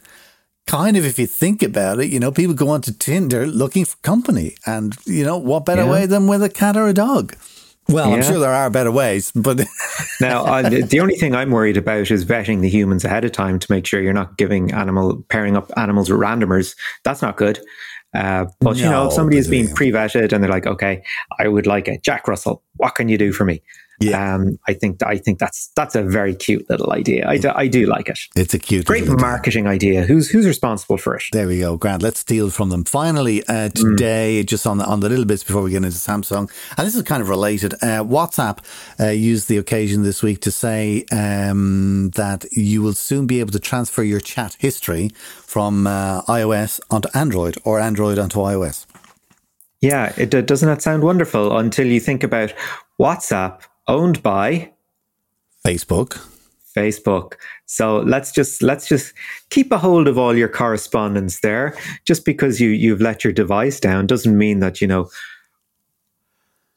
kind 0.70 0.96
of, 0.96 1.04
if 1.04 1.18
you 1.18 1.26
think 1.26 1.62
about 1.62 1.98
it, 1.98 2.10
you 2.10 2.20
know, 2.20 2.30
people 2.30 2.54
go 2.54 2.68
onto 2.68 2.92
Tinder 2.92 3.46
looking 3.46 3.84
for 3.84 3.96
company. 3.98 4.54
And, 4.66 4.94
you 5.04 5.24
know, 5.24 5.36
what 5.36 5.64
better 5.64 5.82
yeah. 5.82 5.90
way 5.90 6.06
than 6.06 6.28
with 6.28 6.42
a 6.44 6.48
cat 6.48 6.76
or 6.76 6.86
a 6.86 6.94
dog? 6.94 7.34
Well, 7.88 8.08
yeah. 8.08 8.16
I'm 8.16 8.22
sure 8.22 8.38
there 8.38 8.52
are 8.52 8.70
better 8.70 8.92
ways, 8.92 9.32
but 9.32 9.58
now 10.20 10.62
the 10.62 11.00
only 11.00 11.16
thing 11.16 11.34
I'm 11.34 11.50
worried 11.50 11.76
about 11.76 12.08
is 12.10 12.24
vetting 12.24 12.60
the 12.60 12.68
humans 12.68 13.04
ahead 13.04 13.24
of 13.24 13.32
time 13.32 13.58
to 13.58 13.72
make 13.72 13.84
sure 13.84 14.00
you're 14.00 14.12
not 14.12 14.36
giving 14.36 14.72
animal 14.72 15.24
pairing 15.28 15.56
up 15.56 15.72
animals 15.76 16.08
with 16.08 16.20
randomers. 16.20 16.76
That's 17.02 17.20
not 17.20 17.36
good. 17.36 17.58
Uh, 18.14 18.46
but 18.60 18.76
no, 18.76 18.82
you 18.82 18.90
know, 18.90 19.06
if 19.06 19.12
somebody 19.12 19.38
is 19.38 19.48
being 19.48 19.72
pre-vetted 19.74 20.32
and 20.32 20.42
they're 20.42 20.50
like, 20.50 20.66
"Okay, 20.66 21.02
I 21.38 21.46
would 21.46 21.66
like 21.66 21.86
a 21.86 21.98
Jack 21.98 22.26
Russell. 22.26 22.62
What 22.76 22.96
can 22.96 23.08
you 23.08 23.16
do 23.16 23.32
for 23.32 23.44
me?" 23.44 23.62
Yeah. 24.00 24.34
Um, 24.34 24.58
I 24.66 24.72
think 24.72 25.02
I 25.02 25.18
think 25.18 25.38
that's 25.38 25.70
that's 25.76 25.94
a 25.94 26.02
very 26.02 26.34
cute 26.34 26.68
little 26.70 26.90
idea. 26.90 27.28
I 27.28 27.36
do, 27.36 27.52
I 27.54 27.66
do 27.66 27.84
like 27.84 28.08
it. 28.08 28.18
It's 28.34 28.54
a 28.54 28.58
cute, 28.58 28.86
great 28.86 29.06
marketing 29.06 29.66
idea. 29.66 30.02
Who's 30.02 30.30
who's 30.30 30.46
responsible 30.46 30.96
for 30.96 31.16
it? 31.16 31.24
There 31.32 31.46
we 31.46 31.58
go, 31.58 31.76
Grant. 31.76 32.02
Let's 32.02 32.20
steal 32.20 32.48
from 32.48 32.70
them. 32.70 32.84
Finally, 32.84 33.46
uh, 33.46 33.68
mm. 33.68 33.74
today, 33.74 34.40
mm. 34.42 34.46
just 34.46 34.66
on 34.66 34.78
the 34.78 34.86
on 34.86 35.00
the 35.00 35.10
little 35.10 35.26
bits 35.26 35.44
before 35.44 35.60
we 35.60 35.72
get 35.72 35.84
into 35.84 35.90
Samsung, 35.90 36.50
and 36.78 36.86
this 36.86 36.96
is 36.96 37.02
kind 37.02 37.20
of 37.20 37.28
related. 37.28 37.74
Uh, 37.74 38.02
WhatsApp 38.02 38.60
uh, 38.98 39.08
used 39.08 39.48
the 39.48 39.58
occasion 39.58 40.02
this 40.02 40.22
week 40.22 40.40
to 40.40 40.50
say 40.50 41.04
um, 41.12 42.10
that 42.14 42.46
you 42.52 42.80
will 42.80 42.94
soon 42.94 43.26
be 43.26 43.38
able 43.40 43.52
to 43.52 43.60
transfer 43.60 44.02
your 44.02 44.20
chat 44.20 44.56
history 44.58 45.10
from 45.42 45.86
uh, 45.86 46.22
iOS 46.22 46.80
onto 46.90 47.10
Android 47.12 47.58
or 47.64 47.78
Android 47.78 48.18
onto 48.18 48.38
iOS. 48.38 48.86
Yeah, 49.82 50.12
it 50.16 50.30
doesn't 50.30 50.68
that 50.68 50.82
sound 50.82 51.02
wonderful 51.02 51.56
until 51.56 51.86
you 51.86 52.00
think 52.00 52.22
about 52.22 52.52
WhatsApp 52.98 53.62
owned 53.90 54.22
by 54.22 54.70
Facebook. 55.66 56.24
Facebook. 56.76 57.34
So 57.66 57.98
let's 57.98 58.30
just 58.30 58.62
let's 58.62 58.88
just 58.88 59.12
keep 59.50 59.72
a 59.72 59.78
hold 59.78 60.06
of 60.06 60.16
all 60.16 60.36
your 60.36 60.48
correspondence 60.48 61.40
there. 61.40 61.76
Just 62.06 62.24
because 62.24 62.60
you 62.60 62.70
you've 62.70 63.00
let 63.00 63.24
your 63.24 63.32
device 63.32 63.80
down 63.80 64.06
doesn't 64.06 64.38
mean 64.38 64.60
that 64.60 64.80
you 64.80 64.86
know 64.86 65.10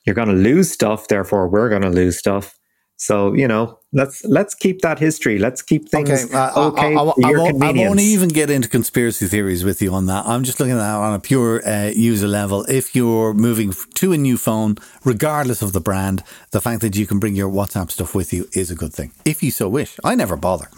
you're 0.06 0.16
going 0.16 0.28
to 0.28 0.34
lose 0.34 0.72
stuff. 0.72 1.08
Therefore, 1.08 1.48
we're 1.48 1.70
going 1.70 1.84
to 1.84 1.90
lose 1.90 2.18
stuff. 2.18 2.58
So 2.98 3.34
you 3.34 3.48
know, 3.48 3.80
let's 3.92 4.24
let's 4.26 4.56
keep 4.56 4.82
that 4.82 5.00
history. 5.00 5.38
Let's 5.38 5.62
keep 5.62 5.90
things 5.90 6.10
okay. 6.10 6.34
Uh, 6.34 6.70
okay 6.70 6.82
I, 6.82 6.88
I, 6.88 7.00
I, 7.00 7.02
won't, 7.04 7.64
I, 7.64 7.72
won't, 7.72 8.00
even 8.00 8.30
get 8.30 8.50
into 8.50 8.70
conspiracy 8.70 9.28
theories 9.28 9.64
with 9.64 9.82
you 9.82 9.94
on 9.94 10.06
that. 10.06 10.26
I'm 10.26 10.44
just 10.44 10.60
looking 10.60 10.74
at 10.74 10.78
that 10.78 10.96
on 10.96 11.14
a 11.14 11.20
pure 11.20 11.68
uh, 11.68 11.88
user 11.88 12.28
level. 12.28 12.66
If 12.70 12.96
you're 12.96 13.34
moving 13.34 13.74
to 13.96 14.14
a 14.14 14.18
new 14.18 14.38
phone, 14.38 14.78
regardless 15.04 15.62
of 15.62 15.74
the 15.74 15.82
brand, 15.82 16.24
the 16.52 16.62
fact 16.62 16.82
that 16.82 16.96
you 16.96 17.08
can 17.08 17.20
bring 17.20 17.36
your 17.36 17.50
WhatsApp 17.50 17.92
stuff 17.92 18.16
with 18.16 18.32
you 18.32 18.48
is 18.54 18.72
a 18.72 18.76
good 18.76 18.94
thing. 18.94 19.12
If 19.26 19.44
you 19.44 19.52
so 19.52 19.68
wish, 19.68 20.00
I 20.04 20.16
never 20.16 20.38
bother. 20.38 20.70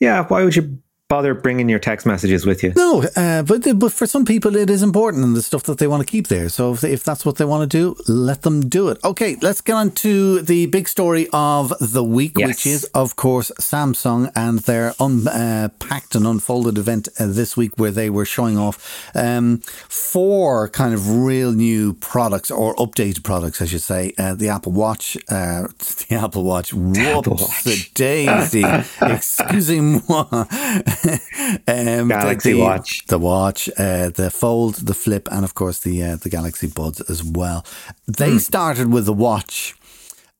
Yeah, 0.00 0.24
why 0.26 0.44
would 0.44 0.56
you 0.56 0.78
bother 1.08 1.34
bringing 1.34 1.68
your 1.68 1.78
text 1.78 2.04
messages 2.04 2.44
with 2.44 2.62
you. 2.64 2.72
No, 2.76 3.04
uh, 3.14 3.42
but 3.42 3.62
but 3.78 3.92
for 3.92 4.06
some 4.06 4.24
people 4.24 4.56
it 4.56 4.68
is 4.68 4.82
important 4.82 5.24
and 5.24 5.36
the 5.36 5.42
stuff 5.42 5.62
that 5.64 5.78
they 5.78 5.86
want 5.86 6.00
to 6.04 6.10
keep 6.10 6.26
there. 6.28 6.48
So 6.48 6.72
if, 6.72 6.82
if 6.82 7.04
that's 7.04 7.24
what 7.24 7.36
they 7.36 7.44
want 7.44 7.70
to 7.70 7.78
do, 7.78 7.96
let 8.08 8.42
them 8.42 8.68
do 8.68 8.88
it. 8.88 8.98
Okay, 9.04 9.36
let's 9.40 9.60
get 9.60 9.74
on 9.74 9.92
to 9.92 10.42
the 10.42 10.66
big 10.66 10.88
story 10.88 11.28
of 11.32 11.72
the 11.80 12.02
week, 12.02 12.32
Yes. 12.36 12.48
which 12.48 12.66
is 12.66 12.84
of 12.94 13.14
course 13.16 13.52
Samsung 13.60 14.32
and 14.34 14.58
their 14.60 14.94
unpacked 14.98 16.14
and 16.16 16.26
unfolded 16.26 16.76
event 16.76 17.08
uh, 17.20 17.26
this 17.28 17.56
week, 17.56 17.78
where 17.78 17.92
they 17.92 18.10
were 18.10 18.24
showing 18.24 18.58
off 18.58 19.08
um, 19.14 19.58
four 19.88 20.68
kind 20.70 20.92
of 20.92 21.08
real 21.24 21.52
new 21.52 21.94
products 21.94 22.50
or 22.50 22.74
updated 22.76 23.22
products, 23.22 23.62
I 23.62 23.66
should 23.66 23.82
say. 23.82 24.12
Uh, 24.18 24.34
the 24.34 24.48
Apple 24.48 24.72
Watch, 24.72 25.16
uh, 25.28 25.68
the 26.08 26.16
Apple 26.16 26.42
Watch, 26.42 26.74
whoops, 26.74 27.28
Watch. 27.28 27.62
the 27.64 27.86
daisy, 27.94 28.64
excusez-moi. 29.02 30.46
um, 31.68 32.08
Galaxy 32.08 32.52
the, 32.52 32.60
Watch. 32.60 33.06
the 33.06 33.18
watch, 33.18 33.68
uh, 33.78 34.08
the 34.10 34.30
fold, 34.30 34.74
the 34.86 34.94
flip, 34.94 35.28
and 35.30 35.44
of 35.44 35.54
course 35.54 35.78
the 35.80 36.02
uh, 36.02 36.16
the 36.16 36.28
Galaxy 36.28 36.66
Buds 36.66 37.00
as 37.10 37.22
well. 37.22 37.64
They 38.06 38.32
Hmm. 38.32 38.38
started 38.38 38.92
with 38.92 39.06
the 39.06 39.12
watch, 39.12 39.74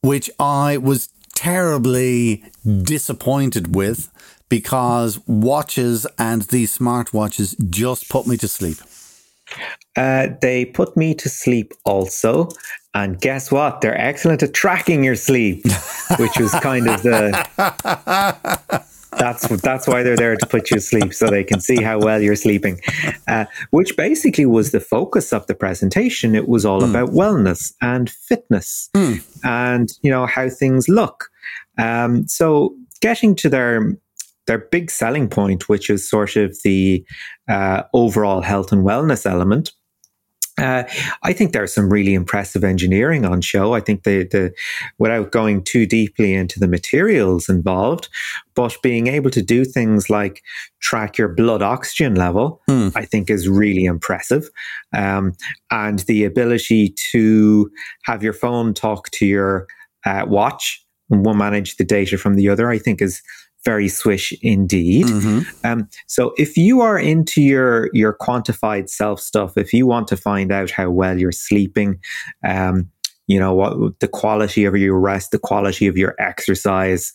which 0.02 0.30
I 0.38 0.76
was 0.78 1.08
terribly 1.34 2.44
disappointed 2.82 3.74
with 3.74 4.10
because 4.48 5.18
watches 5.26 6.06
and 6.18 6.42
these 6.42 6.76
smartwatches 6.78 7.54
just 7.70 8.08
put 8.08 8.26
me 8.26 8.36
to 8.38 8.48
sleep. 8.48 8.78
Uh, 9.96 10.28
they 10.40 10.64
put 10.64 10.96
me 10.96 11.14
to 11.14 11.28
sleep 11.28 11.72
also. 11.84 12.48
And 12.94 13.20
guess 13.20 13.52
what? 13.52 13.80
They're 13.82 14.00
excellent 14.00 14.42
at 14.42 14.54
tracking 14.54 15.04
your 15.04 15.16
sleep, 15.16 15.64
which 16.18 16.38
was 16.38 16.50
kind 16.62 16.88
of 16.88 17.02
the. 17.02 17.20
That's 19.18 19.48
that's 19.62 19.86
why 19.88 20.02
they're 20.02 20.16
there 20.16 20.36
to 20.36 20.46
put 20.46 20.70
you 20.70 20.76
asleep, 20.78 21.14
so 21.14 21.28
they 21.28 21.44
can 21.44 21.60
see 21.60 21.82
how 21.82 21.98
well 21.98 22.20
you're 22.20 22.36
sleeping. 22.36 22.80
Uh, 23.26 23.46
which 23.70 23.96
basically 23.96 24.46
was 24.46 24.72
the 24.72 24.80
focus 24.80 25.32
of 25.32 25.46
the 25.46 25.54
presentation. 25.54 26.34
It 26.34 26.48
was 26.48 26.64
all 26.64 26.82
about 26.90 27.10
wellness 27.10 27.72
and 27.80 28.10
fitness, 28.10 28.90
and 29.44 29.88
you 30.02 30.10
know 30.10 30.26
how 30.26 30.48
things 30.48 30.88
look. 30.88 31.30
Um, 31.78 32.26
so 32.28 32.74
getting 33.00 33.34
to 33.36 33.48
their 33.48 33.96
their 34.46 34.58
big 34.58 34.90
selling 34.90 35.28
point, 35.28 35.68
which 35.68 35.90
is 35.90 36.08
sort 36.08 36.36
of 36.36 36.56
the 36.62 37.04
uh, 37.48 37.82
overall 37.92 38.42
health 38.42 38.72
and 38.72 38.84
wellness 38.84 39.26
element. 39.26 39.72
Uh, 40.58 40.84
I 41.22 41.32
think 41.34 41.52
there's 41.52 41.74
some 41.74 41.92
really 41.92 42.14
impressive 42.14 42.64
engineering 42.64 43.26
on 43.26 43.40
show. 43.42 43.74
I 43.74 43.80
think 43.80 44.04
the 44.04 44.24
the 44.24 44.54
without 44.98 45.30
going 45.30 45.62
too 45.62 45.84
deeply 45.86 46.34
into 46.34 46.58
the 46.58 46.68
materials 46.68 47.48
involved, 47.48 48.08
but 48.54 48.76
being 48.82 49.06
able 49.06 49.30
to 49.30 49.42
do 49.42 49.64
things 49.64 50.08
like 50.08 50.42
track 50.80 51.18
your 51.18 51.28
blood 51.28 51.62
oxygen 51.62 52.14
level, 52.14 52.62
I 52.96 53.04
think 53.04 53.28
is 53.28 53.48
really 53.48 53.84
impressive. 53.84 54.48
Um, 54.94 55.34
and 55.70 55.98
the 56.00 56.24
ability 56.24 56.94
to 57.12 57.70
have 58.04 58.22
your 58.22 58.32
phone 58.32 58.72
talk 58.72 59.10
to 59.10 59.26
your 59.26 59.66
uh, 60.06 60.24
watch 60.26 60.82
and 61.10 61.24
one 61.24 61.38
manage 61.38 61.76
the 61.76 61.84
data 61.84 62.16
from 62.16 62.34
the 62.34 62.48
other, 62.48 62.70
I 62.70 62.78
think 62.78 63.02
is 63.02 63.22
very 63.66 63.88
swish 63.88 64.32
indeed. 64.42 65.06
Um, 65.64 65.88
so 66.06 66.32
if 66.38 66.56
you 66.56 66.80
are 66.80 66.98
into 66.98 67.42
your 67.42 67.90
your 67.92 68.16
quantified 68.16 68.88
self 68.88 69.20
stuff, 69.20 69.58
if 69.58 69.72
you 69.72 69.86
want 69.86 70.08
to 70.08 70.16
find 70.16 70.52
out 70.52 70.70
how 70.70 70.88
well 70.90 71.18
you're 71.18 71.32
sleeping, 71.32 71.98
um, 72.46 72.88
you 73.26 73.38
know 73.40 73.52
what 73.54 73.98
the 73.98 74.08
quality 74.08 74.64
of 74.64 74.76
your 74.76 74.98
rest, 74.98 75.32
the 75.32 75.38
quality 75.38 75.88
of 75.88 75.96
your 75.96 76.14
exercise, 76.18 77.12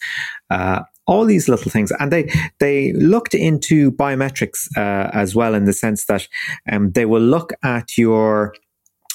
uh, 0.50 0.81
all 1.08 1.25
these 1.25 1.48
little 1.48 1.72
things, 1.72 1.91
and 2.00 2.12
they 2.12 2.29
they 2.60 2.91
looked 2.93 3.34
into 3.34 3.91
biometrics 3.91 4.67
uh, 4.77 5.10
as 5.13 5.34
well 5.34 5.55
in 5.55 5.65
the 5.65 5.74
sense 5.74 6.05
that 6.05 6.27
um, 6.72 6.91
they 6.91 7.05
will 7.05 7.22
look 7.36 7.53
at 7.63 7.98
your 7.98 8.53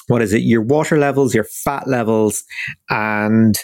what 0.07 0.21
is 0.21 0.33
it, 0.33 0.41
your 0.41 0.61
water 0.61 0.97
levels, 0.97 1.35
your 1.35 1.43
fat 1.43 1.87
levels, 1.87 2.43
and 2.89 3.57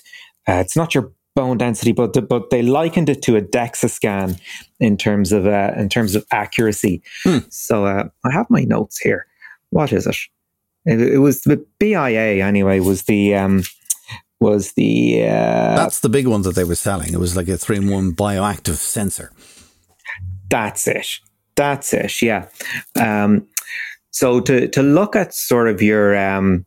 uh, 0.48 0.60
it's 0.64 0.76
not 0.76 0.94
your 0.94 1.12
bone 1.36 1.58
density, 1.58 1.92
but 1.92 2.14
the, 2.14 2.22
but 2.22 2.50
they 2.50 2.62
likened 2.62 3.10
it 3.10 3.22
to 3.24 3.36
a 3.36 3.42
DEXA 3.42 3.90
scan 3.90 4.38
in 4.80 4.98
terms 4.98 5.32
of 5.32 5.46
uh, 5.46 5.72
in 5.78 5.90
terms 5.90 6.16
of 6.16 6.26
accuracy. 6.32 7.02
So 7.50 7.86
uh, 7.86 8.10
I 8.26 8.32
have 8.32 8.48
my 8.50 8.64
notes 8.64 9.00
here. 9.00 9.26
What 9.70 9.92
is 9.92 10.08
it? 10.08 10.18
It, 10.86 11.02
it 11.02 11.18
was 11.20 11.42
the 11.42 11.66
BIA 11.80 12.46
anyway. 12.46 12.80
Was 12.80 13.04
the 13.04 13.36
um, 13.36 13.64
was 14.40 14.74
the 14.74 15.24
uh, 15.24 15.76
That's 15.76 16.02
the 16.02 16.10
big 16.10 16.28
one 16.28 16.42
that 16.44 16.56
they 16.56 16.64
were 16.64 16.76
selling. 16.76 17.14
It 17.14 17.20
was 17.20 17.36
like 17.36 17.48
a 17.48 17.58
three 17.58 17.78
in 17.78 17.90
one 17.90 18.12
bioactive 18.14 18.76
sensor. 18.76 19.32
That's 20.50 20.88
it. 20.88 21.20
That's 21.56 21.94
it. 21.94 22.22
Yeah. 22.22 22.48
Um, 23.00 23.48
so 24.12 24.40
to 24.42 24.68
to 24.68 24.84
look 24.84 25.16
at 25.16 25.34
sort 25.34 25.70
of 25.70 25.82
your 25.82 26.16
um, 26.18 26.66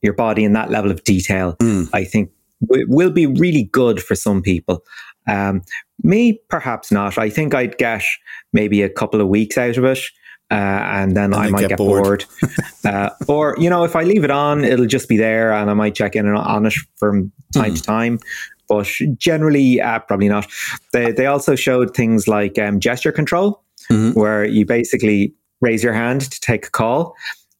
your 0.00 0.14
body 0.14 0.44
in 0.44 0.52
that 0.54 0.70
level 0.70 0.90
of 0.90 1.04
detail, 1.04 1.56
I 1.92 2.04
think 2.04 2.30
w- 2.66 2.86
will 2.88 3.10
be 3.10 3.26
really 3.26 3.64
good 3.64 4.02
for 4.02 4.14
some 4.14 4.42
people. 4.42 4.84
Um, 5.28 5.62
me, 6.02 6.40
perhaps 6.48 6.90
not. 6.90 7.18
I 7.18 7.28
think 7.30 7.54
I'd 7.54 7.76
get 7.78 8.02
maybe 8.52 8.82
a 8.82 8.88
couple 8.88 9.20
of 9.20 9.28
weeks 9.28 9.58
out 9.58 9.76
of 9.76 9.84
it. 9.84 9.98
Uh, 10.50 10.54
and 10.54 11.14
then 11.14 11.34
I 11.34 11.50
might 11.50 11.60
get 11.60 11.68
get, 11.70 11.78
bored. 11.78 12.02
bored. 12.02 12.24
uh, 12.86 13.10
or, 13.28 13.54
you 13.58 13.68
know, 13.68 13.84
if 13.84 13.94
I 13.94 14.04
leave 14.04 14.24
it 14.24 14.30
on, 14.30 14.64
it'll 14.64 14.86
just 14.86 15.06
be 15.06 15.18
there 15.18 15.52
and 15.52 15.70
I 15.70 15.74
might 15.74 15.94
check 15.94 16.16
in 16.16 16.26
on 16.26 16.64
it 16.66 16.72
from 16.96 17.30
time 17.52 17.74
to 17.74 17.82
time. 17.82 18.18
But 18.66 18.88
generally, 19.18 19.78
uh, 19.80 19.98
probably 19.98 20.28
not. 20.28 20.46
They, 20.94 21.12
they 21.12 21.26
also 21.26 21.54
showed 21.54 21.94
things 21.94 22.28
like 22.28 22.58
um, 22.58 22.80
gesture 22.80 23.12
control, 23.12 23.62
where 24.14 24.44
you 24.44 24.64
basically 24.66 25.34
raise 25.60 25.82
your 25.82 25.92
hand 25.94 26.22
to 26.30 26.40
take 26.40 26.66
a 26.66 26.70
call 26.70 27.14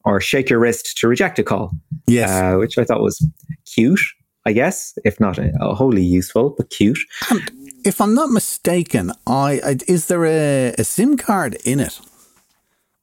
or 0.05 0.21
shake 0.21 0.49
your 0.49 0.59
wrist 0.59 0.97
to 0.99 1.09
reject 1.09 1.39
a 1.39 1.43
call, 1.43 1.73
Yes. 2.07 2.31
uh, 2.31 2.57
which 2.59 2.79
I 2.79 2.85
thought 2.85 3.01
was 3.03 3.27
cute, 3.67 4.01
I 4.49 4.53
guess, 4.53 4.99
if 5.05 5.21
not 5.21 5.39
uh, 5.39 5.75
wholly 5.75 6.03
useful, 6.03 6.55
but 6.57 6.71
cute. 6.71 6.99
And 7.31 7.51
if 7.85 8.01
I'm 8.01 8.15
not 8.15 8.31
mistaken, 8.31 9.13
I, 9.27 9.61
I 9.71 9.77
is 9.87 10.07
there 10.07 10.25
a, 10.25 10.75
a 10.79 10.85
SIM 10.85 11.17
card 11.19 11.57
in 11.65 11.81
it, 11.81 12.01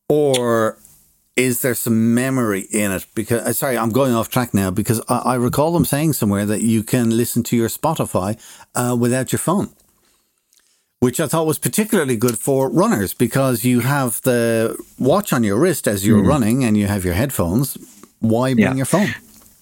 or 0.10 0.78
is 1.36 1.62
there 1.62 1.76
some 1.76 2.14
memory 2.16 2.62
in 2.72 2.92
it? 2.92 3.06
Because 3.14 3.42
uh, 3.46 3.54
sorry, 3.54 3.78
I'm 3.78 3.92
going 3.92 4.14
off 4.16 4.30
track 4.30 4.54
now 4.54 4.72
because 4.72 5.02
I, 5.08 5.18
I 5.34 5.36
recall 5.36 5.72
them 5.74 5.86
saying 5.86 6.14
somewhere 6.14 6.46
that 6.48 6.62
you 6.62 6.82
can 6.84 7.16
listen 7.16 7.44
to 7.44 7.56
your 7.56 7.70
Spotify 7.70 8.30
uh, 8.74 8.96
without 9.00 9.32
your 9.32 9.40
phone. 9.40 9.70
Which 11.00 11.20
I 11.20 11.28
thought 11.28 11.46
was 11.46 11.60
particularly 11.60 12.18
good 12.18 12.40
for 12.40 12.72
runners 12.72 13.14
because 13.14 13.64
you 13.64 13.82
have 13.82 14.20
the 14.24 14.76
watch 14.98 15.32
on 15.34 15.44
your 15.44 15.60
wrist 15.60 15.88
as 15.88 16.08
you're 16.08 16.24
running 16.24 16.64
and 16.64 16.76
you 16.76 16.88
have 16.88 17.06
your 17.06 17.14
headphones. 17.14 17.78
Why 18.20 18.54
bring 18.56 18.66
Yeah. 18.66 18.74
your 18.76 18.88
phone? 18.88 19.10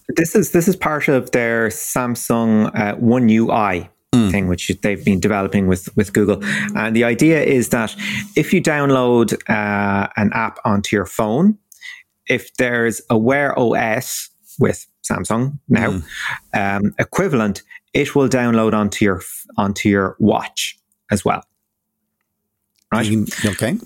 This 0.09 0.35
is 0.35 0.51
this 0.51 0.67
is 0.67 0.75
part 0.75 1.07
of 1.07 1.31
their 1.31 1.69
Samsung 1.69 2.75
uh, 2.77 2.95
One 2.95 3.29
UI 3.29 3.89
thing, 4.31 4.47
which 4.47 4.67
they've 4.81 5.03
been 5.03 5.19
developing 5.19 5.67
with 5.67 5.95
with 5.95 6.13
Google. 6.13 6.43
And 6.75 6.95
the 6.95 7.03
idea 7.03 7.41
is 7.41 7.69
that 7.69 7.95
if 8.35 8.53
you 8.53 8.61
download 8.61 9.33
uh, 9.49 10.07
an 10.15 10.31
app 10.33 10.59
onto 10.65 10.95
your 10.95 11.05
phone, 11.05 11.57
if 12.27 12.53
there's 12.55 13.01
a 13.09 13.17
Wear 13.17 13.57
OS 13.57 14.29
with 14.59 14.85
Samsung 15.03 15.59
now 15.67 16.01
um, 16.53 16.93
equivalent, 16.99 17.63
it 17.93 18.15
will 18.15 18.29
download 18.29 18.73
onto 18.73 19.05
your 19.05 19.21
onto 19.57 19.89
your 19.89 20.15
watch 20.19 20.77
as 21.11 21.25
well. 21.25 21.43
Right. 22.91 23.05
You 23.05 23.25
okay. 23.45 23.77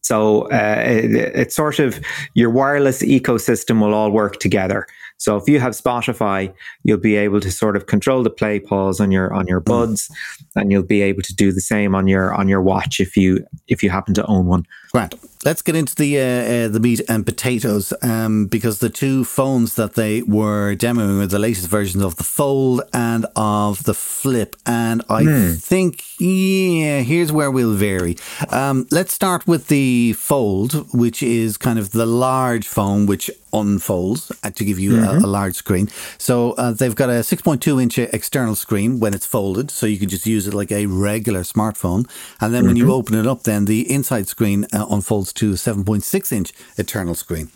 So 0.00 0.42
uh, 0.50 0.82
it, 0.84 1.14
it's 1.14 1.54
sort 1.54 1.78
of 1.78 2.00
your 2.34 2.50
wireless 2.50 3.02
ecosystem 3.02 3.80
will 3.80 3.94
all 3.94 4.10
work 4.10 4.40
together. 4.40 4.86
So 5.22 5.36
if 5.36 5.48
you 5.48 5.60
have 5.60 5.72
Spotify, 5.72 6.52
you'll 6.82 6.98
be 6.98 7.14
able 7.14 7.38
to 7.42 7.50
sort 7.52 7.76
of 7.76 7.86
control 7.86 8.24
the 8.24 8.30
play 8.30 8.58
pause 8.58 8.98
on 8.98 9.12
your 9.12 9.32
on 9.32 9.46
your 9.46 9.60
mm. 9.60 9.66
buds, 9.66 10.10
and 10.56 10.72
you'll 10.72 10.82
be 10.82 11.00
able 11.00 11.22
to 11.22 11.32
do 11.32 11.52
the 11.52 11.60
same 11.60 11.94
on 11.94 12.08
your 12.08 12.34
on 12.34 12.48
your 12.48 12.60
watch 12.60 12.98
if 12.98 13.16
you 13.16 13.46
if 13.68 13.84
you 13.84 13.90
happen 13.90 14.14
to 14.14 14.26
own 14.26 14.46
one. 14.46 14.66
Right. 14.94 15.14
Let's 15.44 15.60
get 15.62 15.74
into 15.74 15.96
the 15.96 16.20
uh, 16.20 16.22
uh, 16.22 16.68
the 16.68 16.78
meat 16.78 17.00
and 17.08 17.26
potatoes 17.26 17.92
um, 18.00 18.46
because 18.46 18.78
the 18.78 18.90
two 18.90 19.24
phones 19.24 19.74
that 19.74 19.94
they 19.94 20.22
were 20.22 20.76
demoing 20.76 21.18
were 21.18 21.26
the 21.26 21.40
latest 21.40 21.66
versions 21.66 22.04
of 22.04 22.14
the 22.14 22.22
Fold 22.22 22.82
and 22.92 23.26
of 23.34 23.82
the 23.82 23.94
Flip, 23.94 24.54
and 24.66 25.02
I 25.08 25.52
think 25.56 26.04
yeah, 26.20 27.00
here's 27.00 27.32
where 27.32 27.50
we'll 27.50 27.74
vary. 27.74 28.16
Um, 28.50 28.86
let's 28.92 29.12
start 29.12 29.44
with 29.48 29.66
the 29.66 30.12
Fold, 30.12 30.94
which 30.94 31.24
is 31.24 31.56
kind 31.56 31.80
of 31.80 31.90
the 31.90 32.06
large 32.06 32.68
phone 32.68 33.06
which 33.06 33.28
unfolds 33.52 34.32
uh, 34.42 34.50
to 34.50 34.64
give 34.64 34.78
you 34.78 34.98
a, 34.98 35.18
a 35.18 35.26
large 35.26 35.54
screen. 35.54 35.88
So 36.18 36.52
uh, 36.52 36.72
they've 36.72 36.94
got 36.94 37.10
a 37.10 37.20
6.2 37.20 37.82
inch 37.82 37.98
external 37.98 38.54
screen 38.54 38.98
when 39.00 39.12
it's 39.12 39.26
folded, 39.26 39.70
so 39.70 39.86
you 39.86 39.98
can 39.98 40.08
just 40.08 40.24
use 40.24 40.46
it 40.46 40.54
like 40.54 40.72
a 40.72 40.86
regular 40.86 41.40
smartphone. 41.40 42.08
And 42.40 42.54
then 42.54 42.64
when 42.66 42.76
you 42.76 42.92
open 42.92 43.14
it 43.14 43.26
up, 43.26 43.42
then 43.42 43.66
the 43.66 43.90
inside 43.92 44.28
screen 44.28 44.66
unfolds 44.90 45.32
to 45.34 45.52
7.6 45.52 46.32
inch 46.32 46.52
eternal 46.76 47.14
screen. 47.14 47.50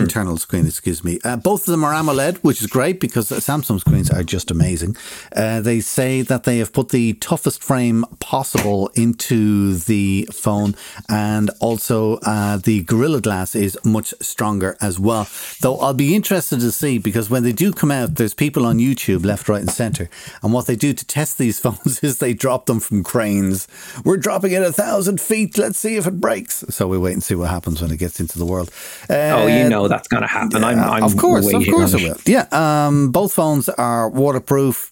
Internal 0.00 0.36
screen, 0.36 0.66
excuse 0.66 1.04
me. 1.04 1.18
Uh, 1.24 1.36
both 1.36 1.62
of 1.62 1.72
them 1.72 1.84
are 1.84 1.92
AMOLED, 1.92 2.38
which 2.38 2.60
is 2.60 2.66
great 2.66 3.00
because 3.00 3.30
Samsung 3.30 3.80
screens 3.80 4.10
are 4.10 4.22
just 4.22 4.50
amazing. 4.50 4.96
Uh, 5.34 5.60
they 5.60 5.80
say 5.80 6.22
that 6.22 6.44
they 6.44 6.58
have 6.58 6.72
put 6.72 6.90
the 6.90 7.14
toughest 7.14 7.62
frame 7.62 8.04
possible 8.20 8.88
into 8.94 9.76
the 9.76 10.28
phone, 10.32 10.74
and 11.08 11.50
also 11.60 12.16
uh, 12.22 12.56
the 12.56 12.82
Gorilla 12.82 13.20
Glass 13.20 13.54
is 13.54 13.78
much 13.84 14.14
stronger 14.20 14.76
as 14.80 14.98
well. 14.98 15.28
Though 15.60 15.78
I'll 15.78 15.94
be 15.94 16.14
interested 16.14 16.60
to 16.60 16.72
see 16.72 16.98
because 16.98 17.30
when 17.30 17.42
they 17.42 17.52
do 17.52 17.72
come 17.72 17.90
out, 17.90 18.16
there's 18.16 18.34
people 18.34 18.66
on 18.66 18.78
YouTube 18.78 19.24
left, 19.24 19.48
right, 19.48 19.60
and 19.60 19.70
center, 19.70 20.08
and 20.42 20.52
what 20.52 20.66
they 20.66 20.76
do 20.76 20.92
to 20.92 21.04
test 21.04 21.38
these 21.38 21.58
phones 21.64 22.02
is 22.02 22.18
they 22.18 22.34
drop 22.34 22.66
them 22.66 22.80
from 22.80 23.02
cranes. 23.02 23.68
We're 24.04 24.16
dropping 24.16 24.52
it 24.52 24.62
a 24.62 24.72
thousand 24.72 25.20
feet. 25.20 25.58
Let's 25.58 25.78
see 25.78 25.96
if 25.96 26.06
it 26.06 26.20
breaks. 26.20 26.64
So 26.70 26.86
we 26.88 26.98
wait 26.98 27.12
and 27.12 27.22
see 27.22 27.34
what 27.34 27.50
happens 27.50 27.80
when 27.80 27.90
it 27.90 27.98
gets 27.98 28.20
into 28.20 28.38
the 28.38 28.46
world. 28.46 28.70
oh, 29.10 29.46
you 29.46 29.68
know 29.68 29.81
that's 29.88 30.08
going 30.08 30.22
to 30.22 30.28
happen. 30.28 30.64
I'm, 30.64 30.78
I'm 30.78 31.02
of 31.04 31.16
course, 31.16 31.52
of 31.52 31.64
course 31.66 31.94
it. 31.94 32.02
it 32.02 32.08
will. 32.08 32.16
Yeah, 32.26 32.46
um, 32.52 33.10
both 33.10 33.32
phones 33.32 33.68
are 33.68 34.08
waterproof, 34.08 34.90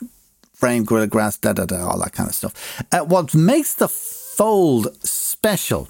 frame, 0.54 0.85
Gorilla 0.85 1.06
Glass, 1.06 1.37
da 1.38 1.52
da 1.52 1.64
da, 1.64 1.88
all 1.88 1.99
that 2.00 2.12
kind 2.12 2.28
of 2.28 2.35
stuff. 2.35 2.82
Uh, 2.92 3.00
what 3.00 3.35
makes 3.35 3.75
the 3.75 3.88
Fold 3.88 4.97
special, 5.04 5.88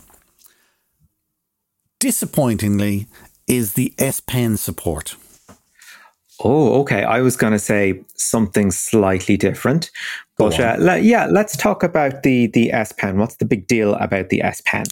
disappointingly, 2.01 3.07
is 3.47 3.75
the 3.75 3.95
S 3.97 4.21
Pen 4.21 4.57
support. 4.57 5.15
Oh, 6.43 6.81
okay. 6.81 7.05
I 7.05 7.21
was 7.21 7.37
going 7.37 7.53
to 7.53 7.59
say 7.61 8.01
something 8.17 8.71
slightly 8.71 9.37
different, 9.37 9.91
but 10.37 10.59
uh, 10.59 10.77
le- 10.81 10.99
yeah, 10.99 11.27
let's 11.27 11.57
talk 11.57 11.83
about 11.83 12.23
the 12.23 12.49
the 12.49 12.73
S 12.73 12.93
Pen. 12.93 13.19
What's 13.19 13.37
the 13.37 13.45
big 13.45 13.67
deal 13.69 13.95
about 13.95 14.31
the 14.31 14.43
S 14.43 14.63
Pen? 14.65 14.87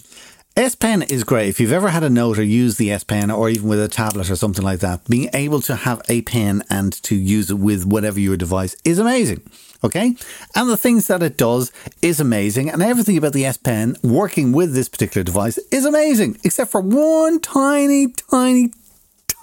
S 0.59 0.75
Pen 0.75 1.03
is 1.03 1.23
great. 1.23 1.47
If 1.47 1.61
you've 1.61 1.71
ever 1.71 1.87
had 1.87 2.03
a 2.03 2.09
note 2.09 2.37
or 2.37 2.43
used 2.43 2.77
the 2.77 2.91
S 2.91 3.05
Pen 3.05 3.31
or 3.31 3.49
even 3.49 3.69
with 3.69 3.79
a 3.79 3.87
tablet 3.87 4.29
or 4.29 4.35
something 4.35 4.65
like 4.65 4.81
that, 4.81 5.07
being 5.07 5.29
able 5.33 5.61
to 5.61 5.73
have 5.73 6.01
a 6.09 6.21
pen 6.23 6.63
and 6.69 6.91
to 7.03 7.15
use 7.15 7.49
it 7.49 7.53
with 7.53 7.85
whatever 7.85 8.19
your 8.19 8.35
device 8.35 8.75
is 8.83 8.99
amazing. 8.99 9.41
Okay? 9.85 10.17
And 10.55 10.69
the 10.69 10.75
things 10.75 11.07
that 11.07 11.23
it 11.23 11.37
does 11.37 11.71
is 12.01 12.19
amazing. 12.19 12.69
And 12.69 12.83
everything 12.83 13.17
about 13.17 13.31
the 13.31 13.45
S 13.45 13.55
Pen 13.55 13.95
working 14.03 14.51
with 14.51 14.73
this 14.73 14.89
particular 14.89 15.23
device 15.23 15.57
is 15.71 15.85
amazing, 15.85 16.37
except 16.43 16.71
for 16.71 16.81
one 16.81 17.39
tiny, 17.39 18.07
tiny, 18.29 18.73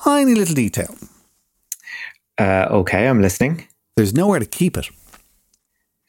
tiny 0.04 0.34
little 0.34 0.54
detail. 0.54 0.94
Uh, 2.36 2.66
okay, 2.70 3.08
I'm 3.08 3.22
listening. 3.22 3.66
There's 3.96 4.12
nowhere 4.12 4.40
to 4.40 4.44
keep 4.44 4.76
it. 4.76 4.90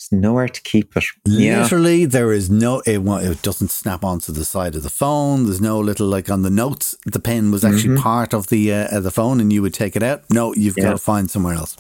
There's 0.10 0.22
nowhere 0.22 0.48
to 0.48 0.62
keep 0.62 0.96
it. 0.96 1.04
Literally, 1.26 2.02
yeah. 2.02 2.08
there 2.08 2.32
is 2.32 2.50
no. 2.50 2.82
It, 2.86 3.00
it 3.00 3.42
doesn't 3.42 3.72
snap 3.72 4.04
onto 4.04 4.32
the 4.32 4.46
side 4.46 4.76
of 4.76 4.84
the 4.84 4.90
phone. 4.90 5.46
There's 5.46 5.62
no 5.62 5.80
little 5.80 6.08
like 6.08 6.30
on 6.30 6.44
the 6.44 6.50
notes. 6.50 6.96
The 7.06 7.20
pen 7.20 7.52
was 7.52 7.66
actually 7.66 7.96
mm-hmm. 7.96 8.04
part 8.04 8.34
of 8.34 8.48
the 8.48 8.74
uh, 8.74 9.00
the 9.00 9.12
phone, 9.12 9.40
and 9.40 9.52
you 9.52 9.62
would 9.62 9.74
take 9.74 9.96
it 9.96 10.04
out. 10.04 10.24
No, 10.30 10.54
you've 10.54 10.78
yeah. 10.78 10.86
got 10.86 10.92
to 10.92 10.98
find 10.98 11.30
somewhere 11.30 11.56
else. 11.56 11.76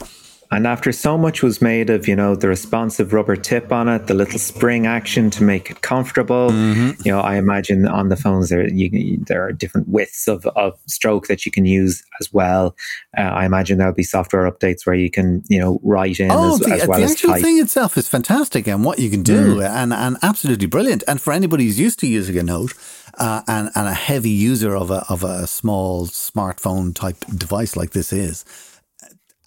And 0.49 0.65
after 0.65 0.93
so 0.93 1.17
much 1.17 1.43
was 1.43 1.61
made 1.61 1.89
of, 1.89 2.07
you 2.07 2.15
know, 2.15 2.33
the 2.33 2.47
responsive 2.47 3.11
rubber 3.11 3.35
tip 3.35 3.71
on 3.71 3.89
it, 3.89 4.07
the 4.07 4.13
little 4.13 4.39
spring 4.39 4.87
action 4.87 5.29
to 5.31 5.43
make 5.43 5.69
it 5.69 5.81
comfortable, 5.81 6.51
mm-hmm. 6.51 7.01
you 7.03 7.11
know, 7.11 7.19
I 7.19 7.35
imagine 7.35 7.85
on 7.85 8.07
the 8.07 8.15
phones 8.15 8.47
there 8.47 8.65
you, 8.67 9.17
there 9.17 9.45
are 9.45 9.51
different 9.51 9.89
widths 9.89 10.25
of, 10.27 10.45
of 10.55 10.79
stroke 10.87 11.27
that 11.27 11.45
you 11.45 11.51
can 11.51 11.65
use 11.65 12.01
as 12.21 12.31
well. 12.31 12.75
Uh, 13.17 13.21
I 13.21 13.45
imagine 13.45 13.77
there'll 13.77 13.93
be 13.93 14.03
software 14.03 14.49
updates 14.49 14.85
where 14.85 14.95
you 14.95 15.11
can, 15.11 15.43
you 15.49 15.59
know, 15.59 15.81
write 15.83 16.19
in 16.21 16.31
oh, 16.31 16.53
as, 16.53 16.59
the, 16.59 16.71
as 16.71 16.87
well 16.87 16.99
the 16.99 17.03
as 17.03 17.11
actual 17.11 17.33
type. 17.33 17.41
thing 17.41 17.59
itself 17.59 17.97
is 17.97 18.07
fantastic 18.07 18.67
and 18.67 18.85
what 18.85 18.99
you 18.99 19.09
can 19.09 19.23
do 19.23 19.57
mm. 19.57 19.69
and, 19.69 19.91
and 19.93 20.15
absolutely 20.23 20.67
brilliant. 20.67 21.03
And 21.09 21.21
for 21.21 21.33
anybody 21.33 21.65
who's 21.65 21.79
used 21.79 21.99
to 21.99 22.07
using 22.07 22.37
a 22.37 22.43
note, 22.43 22.73
uh, 23.17 23.41
and, 23.47 23.71
and 23.75 23.87
a 23.87 23.93
heavy 23.93 24.29
user 24.29 24.75
of 24.75 24.91
a, 24.91 25.03
of 25.09 25.23
a 25.23 25.47
small 25.47 26.05
smartphone 26.05 26.93
type 26.93 27.17
device 27.35 27.75
like 27.75 27.91
this 27.91 28.13
is, 28.13 28.45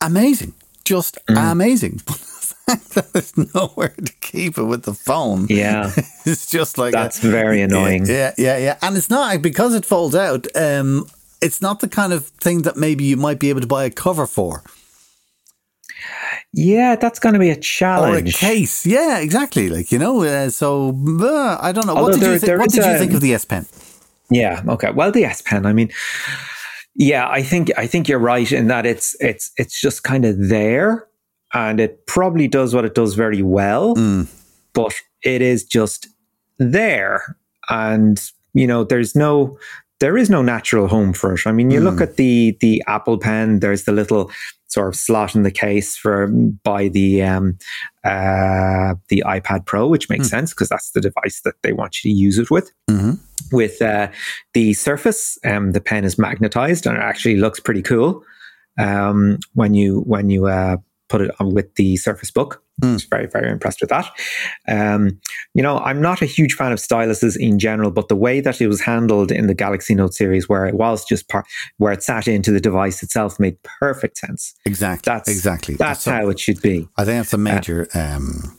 amazing 0.01 0.55
just 0.91 1.25
mm. 1.27 1.53
amazing. 1.53 2.01
there's 3.13 3.55
nowhere 3.55 3.95
to 4.05 4.13
keep 4.21 4.59
it 4.59 4.65
with 4.65 4.83
the 4.83 4.93
phone. 4.93 5.47
Yeah, 5.49 5.93
it's 6.27 6.51
just 6.51 6.79
like 6.79 6.93
that's 6.93 7.23
a, 7.23 7.29
very 7.29 7.63
annoying. 7.63 8.07
Yeah, 8.07 8.35
yeah, 8.37 8.59
yeah, 8.59 8.77
and 8.83 8.97
it's 8.97 9.09
not 9.09 9.41
because 9.41 9.73
it 9.75 9.87
folds 9.87 10.17
out. 10.17 10.49
Um, 10.57 11.07
it's 11.41 11.63
not 11.63 11.79
the 11.79 11.89
kind 11.89 12.13
of 12.13 12.27
thing 12.27 12.63
that 12.63 12.77
maybe 12.77 13.05
you 13.05 13.17
might 13.17 13.39
be 13.39 13.51
able 13.51 13.61
to 13.61 13.69
buy 13.69 13.85
a 13.85 13.91
cover 13.91 14.27
for. 14.27 14.65
Yeah, 16.53 16.97
that's 16.97 17.21
going 17.21 17.35
to 17.35 17.39
be 17.39 17.51
a 17.51 17.57
challenge. 17.57 18.35
Or 18.35 18.37
a 18.37 18.53
case. 18.53 18.85
Yeah, 18.85 19.21
exactly. 19.21 19.71
Like 19.71 19.93
you 19.93 19.99
know, 20.01 20.25
uh, 20.25 20.51
so 20.51 20.89
uh, 21.21 21.57
I 21.61 21.71
don't 21.71 21.87
know. 21.87 21.95
Although 21.95 22.03
what 22.03 22.13
did 22.15 22.23
there, 22.23 22.33
you 22.33 22.39
think? 22.41 22.59
What 22.59 22.71
did 22.71 22.85
you 22.85 22.99
think 22.99 23.13
of 23.15 23.21
the 23.21 23.33
S 23.35 23.45
Pen? 23.45 23.67
Yeah. 24.29 24.63
Okay. 24.67 24.91
Well, 24.91 25.13
the 25.13 25.25
S 25.25 25.41
Pen. 25.41 25.67
I 25.67 25.73
mean 25.73 25.91
yeah, 26.95 27.29
I 27.29 27.43
think 27.43 27.71
I 27.77 27.87
think 27.87 28.09
you're 28.09 28.19
right 28.19 28.51
in 28.51 28.67
that 28.69 28.87
it's 28.87 29.17
it's 29.21 29.53
it's 29.57 29.81
just 29.81 30.03
kind 30.03 30.25
of 30.25 30.49
there, 30.49 31.07
and 31.55 31.81
it 31.81 32.07
probably 32.07 32.49
does 32.49 32.75
what 32.75 32.85
it 32.85 32.95
does 32.95 33.15
very 33.15 33.43
well, 33.43 33.95
mm. 33.95 34.29
but 34.73 34.95
it 35.23 35.43
is 35.43 35.65
just 35.65 36.09
there, 36.59 37.37
and 37.69 38.21
you 38.55 38.67
know, 38.67 38.85
there's 38.85 39.15
no 39.15 39.59
there 40.01 40.17
is 40.17 40.31
no 40.31 40.43
natural 40.43 40.89
home 40.89 41.13
for 41.13 41.35
it. 41.35 41.41
I 41.47 41.53
mean, 41.53 41.71
you 41.71 41.81
mm. 41.81 41.85
look 41.85 42.01
at 42.01 42.17
the 42.17 42.57
the 42.61 42.83
Apple 42.87 43.19
Pen. 43.19 43.61
There's 43.61 43.85
the 43.85 43.93
little 43.93 44.31
sort 44.71 44.89
of 44.89 44.97
slot 44.97 45.35
in 45.35 45.43
the 45.43 45.51
case 45.51 45.97
for 45.97 46.29
by 46.29 46.89
the 46.89 47.23
um, 47.23 47.59
uh, 48.05 48.95
the 49.09 49.23
iPad 49.27 49.67
Pro, 49.67 49.87
which 49.87 50.09
makes 50.09 50.29
mm. 50.29 50.31
sense 50.31 50.55
because 50.55 50.69
that's 50.69 50.93
the 50.93 51.01
device 51.01 51.41
that 51.45 51.55
they 51.63 51.73
want 51.73 52.03
you 52.03 52.11
to 52.11 52.17
use 52.17 52.39
it 52.39 52.51
with. 52.51 52.71
Mm-hmm. 52.89 53.13
With 53.53 53.83
uh, 53.83 54.11
the 54.55 54.75
Surface, 54.75 55.39
um, 55.45 55.73
the 55.73 55.81
pen 55.81 56.05
is 56.05 56.19
magnetized 56.19 56.87
and 56.87 56.97
it 56.97 57.01
actually 57.01 57.37
looks 57.37 57.59
pretty 57.59 57.83
cool 57.83 58.25
um, 58.79 59.39
when 59.55 59.75
you 59.75 60.01
when 60.03 60.31
you 60.31 60.47
uh, 60.47 60.77
put 61.11 61.21
it 61.21 61.31
on 61.39 61.53
with 61.53 61.75
the 61.75 61.97
Surface 61.97 62.31
Book. 62.31 62.63
Mm. 62.81 62.89
I 62.89 62.93
was 62.95 63.05
very, 63.05 63.27
very 63.27 63.51
impressed 63.51 63.83
with 63.83 63.91
that. 63.91 64.11
Um, 64.67 65.21
you 65.53 65.63
know, 65.63 65.79
I'm 65.79 66.01
not 66.01 66.23
a 66.23 66.27
huge 66.27 66.55
fan 66.55 66.73
of 66.73 66.79
styluses 66.79 67.37
in 67.37 67.59
general, 67.59 67.91
but 67.91 68.09
the 68.09 68.17
way 68.17 68.41
that 68.41 68.61
it 68.61 68.69
was 68.69 68.81
handled 68.81 69.31
in 69.31 69.47
the 69.49 69.55
Galaxy 69.55 69.95
Note 69.95 70.15
series, 70.15 70.49
where 70.49 70.65
it 70.65 70.75
was 70.75 71.05
just 71.05 71.29
part, 71.29 71.45
where 71.77 71.93
it 71.93 72.03
sat 72.03 72.27
into 72.27 72.51
the 72.51 72.61
device 72.61 73.03
itself, 73.03 73.39
made 73.39 73.63
perfect 73.63 74.17
sense. 74.17 74.55
Exactly. 74.65 75.13
That's 75.13 75.29
exactly. 75.29 75.75
That's 75.75 76.03
so, 76.03 76.13
how 76.13 76.29
it 76.31 76.41
should 76.41 76.63
be. 76.63 76.89
I 76.97 77.05
think 77.05 77.19
that's 77.19 77.35
a 77.35 77.37
uh, 77.37 77.41
major. 77.41 77.89
Um, 77.93 78.57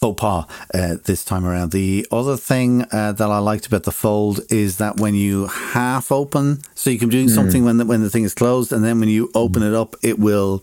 faux 0.00 0.20
pas 0.20 0.46
uh, 0.74 0.96
this 1.06 1.24
time 1.24 1.44
around. 1.44 1.72
The 1.72 2.06
other 2.12 2.36
thing 2.36 2.84
uh, 2.92 3.12
that 3.12 3.30
I 3.30 3.38
liked 3.38 3.66
about 3.66 3.82
the 3.82 3.92
fold 3.92 4.40
is 4.48 4.76
that 4.76 4.98
when 4.98 5.14
you 5.14 5.46
half 5.46 6.12
open, 6.12 6.60
so 6.74 6.90
you 6.90 6.98
can 6.98 7.08
do 7.08 7.26
mm. 7.26 7.30
something 7.30 7.64
when 7.64 7.78
the, 7.78 7.84
when 7.84 8.02
the 8.02 8.10
thing 8.10 8.24
is 8.24 8.34
closed, 8.34 8.72
and 8.72 8.84
then 8.84 9.00
when 9.00 9.08
you 9.08 9.30
open 9.34 9.62
it 9.62 9.74
up, 9.74 9.96
it 10.02 10.18
will 10.18 10.62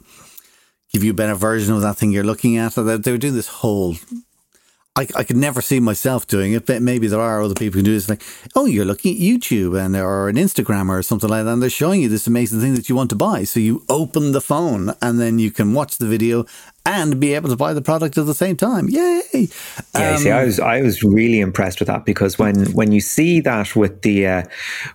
give 0.91 1.03
you 1.03 1.11
a 1.11 1.15
better 1.15 1.35
version 1.35 1.73
of 1.73 1.81
that 1.81 1.97
thing 1.97 2.11
you're 2.11 2.23
looking 2.23 2.57
at. 2.57 2.73
So 2.73 2.83
they 2.83 3.11
were 3.11 3.17
doing 3.17 3.35
this 3.35 3.47
whole. 3.47 3.95
I, 4.97 5.07
I 5.13 5.23
could 5.25 5.35
never 5.35 5.61
see 5.61 5.81
myself 5.81 6.25
doing 6.25 6.53
it, 6.53 6.65
but 6.65 6.81
maybe 6.81 7.07
there 7.07 7.19
are 7.19 7.41
other 7.41 7.53
people 7.53 7.79
who 7.79 7.83
do 7.83 7.91
this. 7.91 8.07
Like, 8.07 8.23
oh, 8.55 8.65
you're 8.65 8.85
looking 8.85 9.13
at 9.13 9.21
YouTube 9.21 9.77
and 9.77 9.93
or 9.97 10.29
an 10.29 10.37
Instagram 10.37 10.87
or 10.87 11.03
something 11.03 11.29
like 11.29 11.43
that, 11.43 11.51
and 11.51 11.61
they're 11.61 11.69
showing 11.69 12.01
you 12.01 12.07
this 12.07 12.27
amazing 12.27 12.61
thing 12.61 12.75
that 12.75 12.87
you 12.87 12.95
want 12.95 13.09
to 13.09 13.15
buy. 13.17 13.43
So 13.43 13.59
you 13.59 13.83
open 13.89 14.31
the 14.31 14.39
phone 14.39 14.93
and 15.01 15.19
then 15.19 15.37
you 15.37 15.51
can 15.51 15.73
watch 15.73 15.97
the 15.97 16.07
video 16.07 16.45
and 16.85 17.19
be 17.19 17.33
able 17.33 17.49
to 17.49 17.57
buy 17.57 17.73
the 17.73 17.81
product 17.81 18.17
at 18.17 18.25
the 18.25 18.33
same 18.33 18.55
time. 18.55 18.87
Yay! 18.87 19.21
Yeah, 19.33 20.11
um, 20.11 20.17
see, 20.17 20.31
I 20.31 20.45
was 20.45 20.61
I 20.61 20.81
was 20.81 21.03
really 21.03 21.41
impressed 21.41 21.79
with 21.79 21.87
that 21.87 22.05
because 22.05 22.39
when 22.39 22.71
when 22.71 22.93
you 22.93 23.01
see 23.01 23.41
that 23.41 23.75
with 23.75 24.01
the 24.03 24.27
uh, 24.27 24.43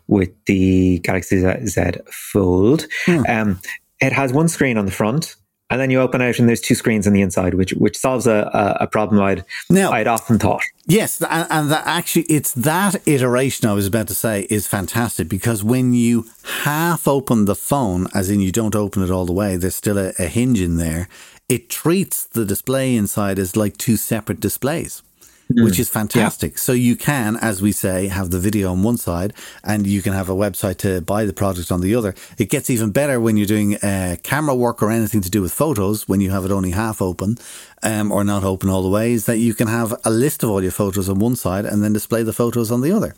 with 0.06 0.30
the 0.46 1.00
Galaxy 1.00 1.40
Z 1.66 1.82
Fold, 2.10 2.86
hmm. 3.04 3.22
um, 3.28 3.60
it 4.00 4.14
has 4.14 4.32
one 4.32 4.48
screen 4.48 4.78
on 4.78 4.86
the 4.86 4.92
front 4.92 5.36
and 5.70 5.80
then 5.80 5.90
you 5.90 6.00
open 6.00 6.20
out 6.20 6.38
and 6.38 6.48
there's 6.48 6.60
two 6.60 6.74
screens 6.74 7.06
on 7.06 7.12
the 7.12 7.22
inside, 7.22 7.54
which 7.54 7.72
which 7.74 7.96
solves 7.96 8.26
a, 8.26 8.76
a, 8.80 8.86
problem 8.86 9.22
I'd 9.22 9.44
now, 9.70 9.92
I'd 9.92 10.08
often 10.08 10.38
thought. 10.38 10.62
Yes, 10.86 11.22
and, 11.22 11.46
and 11.50 11.70
that 11.70 11.86
actually 11.86 12.22
it's 12.22 12.52
that 12.52 12.96
iteration 13.06 13.68
I 13.68 13.74
was 13.74 13.86
about 13.86 14.08
to 14.08 14.14
say 14.14 14.46
is 14.50 14.66
fantastic 14.66 15.28
because 15.28 15.62
when 15.62 15.92
you 15.92 16.28
half 16.62 17.06
open 17.06 17.44
the 17.44 17.54
phone, 17.54 18.08
as 18.12 18.28
in 18.28 18.40
you 18.40 18.50
don't 18.50 18.74
open 18.74 19.02
it 19.02 19.10
all 19.10 19.24
the 19.24 19.32
way, 19.32 19.56
there's 19.56 19.76
still 19.76 19.98
a, 19.98 20.12
a 20.18 20.26
hinge 20.26 20.60
in 20.60 20.76
there. 20.76 21.08
It 21.48 21.68
treats 21.68 22.26
the 22.26 22.44
display 22.44 22.94
inside 22.94 23.38
as 23.38 23.56
like 23.56 23.76
two 23.76 23.96
separate 23.96 24.40
displays 24.40 25.02
mm. 25.50 25.64
which 25.64 25.78
is 25.78 25.88
fantastic. 25.88 26.52
Yeah. 26.52 26.58
So 26.58 26.72
you 26.72 26.96
can, 26.96 27.36
as 27.36 27.60
we 27.60 27.72
say, 27.72 28.08
have 28.08 28.30
the 28.30 28.38
video 28.38 28.70
on 28.70 28.82
one 28.82 28.96
side 28.96 29.32
and 29.64 29.86
you 29.86 30.02
can 30.02 30.12
have 30.12 30.28
a 30.28 30.34
website 30.34 30.78
to 30.78 31.00
buy 31.00 31.24
the 31.24 31.32
product 31.32 31.70
on 31.72 31.80
the 31.80 31.94
other. 31.94 32.14
It 32.38 32.50
gets 32.50 32.70
even 32.70 32.90
better 32.90 33.20
when 33.20 33.36
you're 33.36 33.46
doing 33.46 33.76
uh, 33.76 34.16
camera 34.22 34.54
work 34.54 34.82
or 34.82 34.90
anything 34.90 35.20
to 35.22 35.30
do 35.30 35.42
with 35.42 35.52
photos 35.52 36.08
when 36.08 36.20
you 36.20 36.30
have 36.30 36.44
it 36.44 36.50
only 36.50 36.70
half 36.70 37.02
open 37.02 37.38
um, 37.82 38.12
or 38.12 38.24
not 38.24 38.44
open 38.44 38.68
all 38.68 38.82
the 38.82 38.88
way, 38.88 39.12
is 39.12 39.26
that 39.26 39.38
you 39.38 39.54
can 39.54 39.68
have 39.68 39.94
a 40.04 40.10
list 40.10 40.42
of 40.42 40.50
all 40.50 40.62
your 40.62 40.72
photos 40.72 41.08
on 41.08 41.18
one 41.18 41.36
side 41.36 41.64
and 41.64 41.82
then 41.82 41.92
display 41.92 42.22
the 42.22 42.32
photos 42.32 42.70
on 42.70 42.80
the 42.80 42.92
other. 42.92 43.14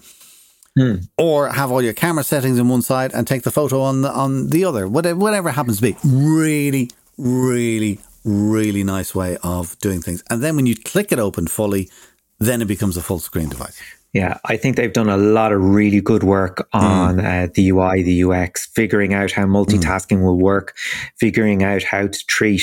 Hmm. 0.77 0.97
Or 1.19 1.51
have 1.51 1.71
all 1.71 1.83
your 1.83 1.93
camera 1.93 2.25
settings 2.25 2.59
on 2.59 2.69
one 2.69 2.81
side 2.81 3.13
and 3.13 3.27
take 3.27 3.43
the 3.43 3.51
photo 3.51 3.83
on 3.83 4.03
the, 4.03 4.11
on 4.11 4.49
the 4.49 4.65
other. 4.65 4.89
Whatever, 4.89 5.19
whatever 5.19 5.51
happens 5.51 5.77
to 5.77 5.83
be. 5.83 5.97
Really, 6.03 6.91
really, 7.19 8.01
really 8.25 8.83
nice 8.83 9.15
way 9.15 9.37
of 9.43 9.79
doing 9.81 10.01
things. 10.01 10.25
And 10.31 10.43
then 10.43 10.57
when 10.57 10.65
you 10.65 10.75
click 10.75 11.13
it 11.13 11.19
open 11.19 11.47
fully, 11.47 11.91
then 12.47 12.63
it 12.63 12.67
becomes 12.67 12.97
a 12.97 13.03
full 13.03 13.19
screen 13.19 13.49
device. 13.49 13.81
Yeah, 14.13 14.39
I 14.45 14.59
think 14.59 14.77
they've 14.77 14.93
done 14.93 15.09
a 15.09 15.17
lot 15.17 15.53
of 15.53 15.63
really 15.63 16.03
good 16.03 16.23
work 16.23 16.69
on 16.75 17.17
mm. 17.17 17.25
uh, 17.25 17.51
the 17.55 17.71
UI, 17.71 18.03
the 18.03 18.25
UX, 18.25 18.67
figuring 18.67 19.15
out 19.15 19.33
how 19.33 19.45
multitasking 19.45 20.19
mm. 20.19 20.25
will 20.25 20.39
work, 20.39 20.77
figuring 21.19 21.63
out 21.63 21.83
how 21.83 22.09
to 22.09 22.27
treat 22.27 22.63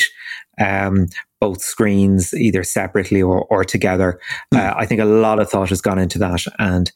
um, 0.63 1.07
both 1.39 1.61
screens 1.61 2.35
either 2.35 2.63
separately 2.63 3.21
or, 3.21 3.45
or 3.45 3.63
together. 3.63 4.19
Mm. 4.53 4.59
Uh, 4.59 4.75
I 4.77 4.85
think 4.85 5.01
a 5.01 5.05
lot 5.05 5.39
of 5.39 5.49
thought 5.49 5.69
has 5.69 5.81
gone 5.81 5.97
into 5.97 6.19
that, 6.19 6.43
and 6.59 6.91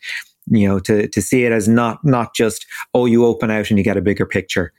you 0.47 0.67
know, 0.67 0.79
to 0.81 1.07
to 1.07 1.21
see 1.21 1.45
it 1.45 1.51
as 1.51 1.67
not 1.67 2.05
not 2.05 2.35
just 2.35 2.67
oh, 2.93 3.07
you 3.07 3.25
open 3.25 3.49
out 3.49 3.69
and 3.69 3.79
you 3.79 3.83
get 3.83 3.97
a 3.97 4.01
bigger 4.01 4.25
picture. 4.25 4.71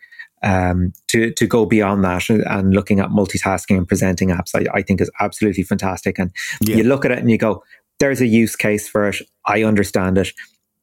Um, 0.43 0.93
to 1.09 1.33
to 1.33 1.47
go 1.47 1.64
beyond 1.64 2.05
that 2.05 2.29
and 2.29 2.75
looking 2.75 3.01
at 3.01 3.09
multitasking 3.09 3.79
and 3.79 3.88
presenting 3.88 4.29
apps, 4.29 4.55
I, 4.55 4.79
I 4.79 4.83
think 4.83 5.01
is 5.01 5.11
absolutely 5.19 5.62
fantastic. 5.62 6.19
And 6.19 6.31
yeah. 6.61 6.77
you 6.77 6.85
look 6.85 7.07
at 7.07 7.12
it 7.12 7.19
and 7.19 7.31
you 7.31 7.38
go, 7.38 7.64
there's 8.05 8.21
a 8.21 8.27
use 8.27 8.55
case 8.55 8.87
for 8.87 9.09
it. 9.09 9.17
I 9.47 9.62
understand 9.62 10.19
it. 10.19 10.29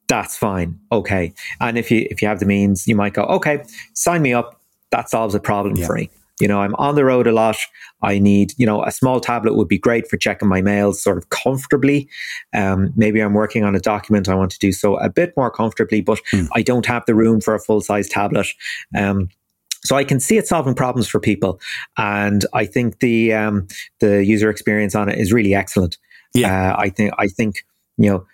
That's 0.08 0.36
fine. 0.36 0.80
Okay. 0.90 1.32
And 1.60 1.78
if 1.78 1.88
you 1.88 2.04
if 2.10 2.20
you 2.20 2.26
have 2.26 2.40
the 2.40 2.46
means, 2.46 2.88
you 2.88 2.96
might 2.96 3.14
go, 3.14 3.22
okay, 3.26 3.62
sign 3.94 4.22
me 4.22 4.32
up. 4.32 4.60
That 4.90 5.08
solves 5.08 5.32
a 5.36 5.38
problem 5.38 5.76
yeah. 5.76 5.86
for 5.86 5.94
me. 5.94 6.10
You 6.40 6.48
know, 6.48 6.60
I'm 6.60 6.74
on 6.74 6.96
the 6.96 7.04
road 7.04 7.28
a 7.28 7.32
lot. 7.32 7.58
I 8.02 8.18
need, 8.18 8.54
you 8.56 8.66
know, 8.66 8.82
a 8.82 8.90
small 8.90 9.20
tablet 9.20 9.54
would 9.54 9.68
be 9.68 9.78
great 9.78 10.08
for 10.10 10.16
checking 10.16 10.48
my 10.48 10.62
mails 10.62 11.00
sort 11.00 11.16
of 11.16 11.28
comfortably. 11.28 12.08
Um, 12.52 12.92
maybe 12.96 13.20
I'm 13.20 13.34
working 13.34 13.62
on 13.62 13.76
a 13.76 13.80
document. 13.80 14.28
I 14.28 14.34
want 14.34 14.50
to 14.50 14.58
do 14.58 14.72
so 14.72 14.96
a 14.96 15.08
bit 15.08 15.32
more 15.36 15.52
comfortably, 15.52 16.00
but 16.00 16.18
mm. 16.32 16.48
I 16.56 16.62
don't 16.62 16.86
have 16.86 17.04
the 17.06 17.14
room 17.14 17.40
for 17.40 17.54
a 17.54 17.60
full 17.60 17.80
size 17.80 18.08
tablet. 18.08 18.48
Um, 18.96 19.28
so 19.84 19.94
I 19.94 20.02
can 20.02 20.18
see 20.18 20.36
it 20.36 20.48
solving 20.48 20.74
problems 20.74 21.06
for 21.06 21.20
people, 21.20 21.60
and 21.96 22.44
I 22.52 22.66
think 22.66 22.98
the 22.98 23.32
um, 23.32 23.66
the 24.00 24.24
user 24.24 24.50
experience 24.50 24.94
on 24.94 25.08
it 25.08 25.18
is 25.18 25.32
really 25.32 25.54
excellent. 25.54 25.98
Yeah, 26.34 26.72
uh, 26.72 26.76
I 26.78 26.88
think 26.88 27.12
I 27.18 27.28
think 27.28 27.64
you 27.96 28.10
know. 28.10 28.26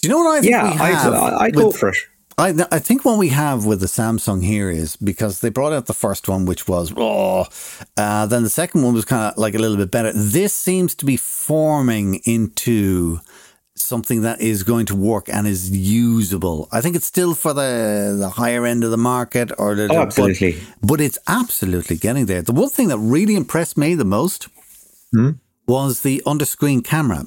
Do 0.00 0.08
you 0.08 0.10
know 0.10 0.18
what 0.18 0.44
I? 0.44 0.48
Yeah, 0.48 0.76
I 0.80 1.44
I 1.46 1.50
go 1.50 1.70
for 1.70 1.90
it. 1.90 1.96
I, 2.38 2.54
I 2.72 2.78
think 2.78 3.04
what 3.04 3.18
we 3.18 3.28
have 3.28 3.66
with 3.66 3.80
the 3.80 3.86
Samsung 3.86 4.42
here 4.42 4.70
is 4.70 4.96
because 4.96 5.40
they 5.40 5.50
brought 5.50 5.72
out 5.72 5.86
the 5.86 5.94
first 5.94 6.28
one, 6.28 6.46
which 6.46 6.66
was 6.66 6.92
oh, 6.96 7.46
uh, 7.96 8.26
then 8.26 8.42
the 8.42 8.50
second 8.50 8.82
one 8.82 8.94
was 8.94 9.04
kind 9.04 9.32
of 9.32 9.38
like 9.38 9.54
a 9.54 9.58
little 9.58 9.76
bit 9.76 9.90
better. 9.90 10.12
This 10.12 10.54
seems 10.54 10.94
to 10.96 11.04
be 11.04 11.16
forming 11.16 12.16
into 12.24 13.20
something 13.74 14.22
that 14.22 14.40
is 14.40 14.62
going 14.62 14.86
to 14.86 14.96
work 14.96 15.28
and 15.28 15.46
is 15.46 15.70
usable. 15.70 16.68
I 16.72 16.80
think 16.80 16.96
it's 16.96 17.06
still 17.06 17.34
for 17.34 17.52
the 17.52 18.16
the 18.18 18.30
higher 18.30 18.64
end 18.64 18.84
of 18.84 18.90
the 18.90 18.96
market, 18.96 19.52
or 19.58 19.74
the, 19.74 19.88
oh, 19.92 20.02
absolutely, 20.02 20.52
but, 20.80 20.88
but, 20.88 21.00
it's 21.00 21.18
absolutely 21.26 21.96
getting 21.96 22.26
there. 22.26 22.42
The 22.42 22.52
one 22.52 22.70
thing 22.70 22.88
that 22.88 22.98
really 22.98 23.36
impressed 23.36 23.76
me 23.76 23.94
the 23.94 24.04
most. 24.04 24.48
Hmm? 25.12 25.32
Was 25.66 26.02
the 26.02 26.22
under-screen 26.26 26.82
camera. 26.82 27.26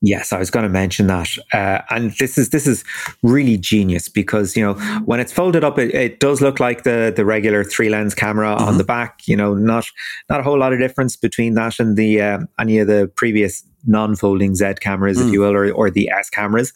Yes, 0.00 0.32
I 0.32 0.38
was 0.38 0.50
going 0.50 0.64
to 0.64 0.68
mention 0.68 1.06
that, 1.08 1.28
uh, 1.52 1.80
and 1.90 2.12
this 2.18 2.38
is 2.38 2.50
this 2.50 2.66
is 2.66 2.84
really 3.22 3.56
genius 3.56 4.08
because 4.08 4.56
you 4.56 4.64
know 4.64 4.74
when 5.04 5.18
it's 5.20 5.32
folded 5.32 5.64
up, 5.64 5.78
it, 5.78 5.94
it 5.94 6.20
does 6.20 6.40
look 6.40 6.60
like 6.60 6.84
the 6.84 7.12
the 7.14 7.24
regular 7.24 7.64
three 7.64 7.88
lens 7.88 8.14
camera 8.14 8.54
mm-hmm. 8.54 8.64
on 8.64 8.78
the 8.78 8.84
back. 8.84 9.20
You 9.26 9.36
know, 9.36 9.54
not 9.54 9.86
not 10.30 10.40
a 10.40 10.42
whole 10.42 10.58
lot 10.58 10.72
of 10.72 10.78
difference 10.78 11.16
between 11.16 11.54
that 11.54 11.80
and 11.80 11.96
the 11.96 12.20
uh, 12.20 12.38
any 12.58 12.78
of 12.78 12.86
the 12.86 13.10
previous 13.16 13.64
non-folding 13.86 14.54
Z 14.54 14.74
cameras, 14.80 15.18
mm. 15.18 15.26
if 15.26 15.32
you 15.32 15.40
will, 15.40 15.54
or, 15.54 15.70
or 15.70 15.90
the 15.90 16.10
S 16.10 16.30
cameras. 16.30 16.72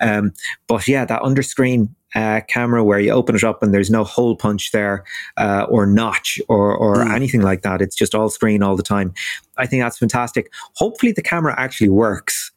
Um, 0.00 0.32
but 0.66 0.86
yeah, 0.86 1.04
that 1.04 1.22
under 1.22 1.42
screen 1.42 1.94
uh, 2.14 2.40
camera 2.48 2.84
where 2.84 2.98
you 2.98 3.10
open 3.10 3.34
it 3.34 3.44
up 3.44 3.62
and 3.62 3.74
there's 3.74 3.90
no 3.90 4.04
hole 4.04 4.36
punch 4.36 4.72
there 4.72 5.04
uh, 5.36 5.66
or 5.68 5.86
notch 5.86 6.40
or, 6.48 6.74
or 6.74 6.96
mm. 6.96 7.14
anything 7.14 7.42
like 7.42 7.62
that. 7.62 7.80
It's 7.82 7.96
just 7.96 8.14
all 8.14 8.28
screen 8.28 8.62
all 8.62 8.76
the 8.76 8.82
time. 8.82 9.12
I 9.56 9.66
think 9.66 9.82
that's 9.82 9.98
fantastic. 9.98 10.52
Hopefully, 10.74 11.12
the 11.12 11.22
camera 11.22 11.54
actually 11.56 11.90
works. 11.90 12.52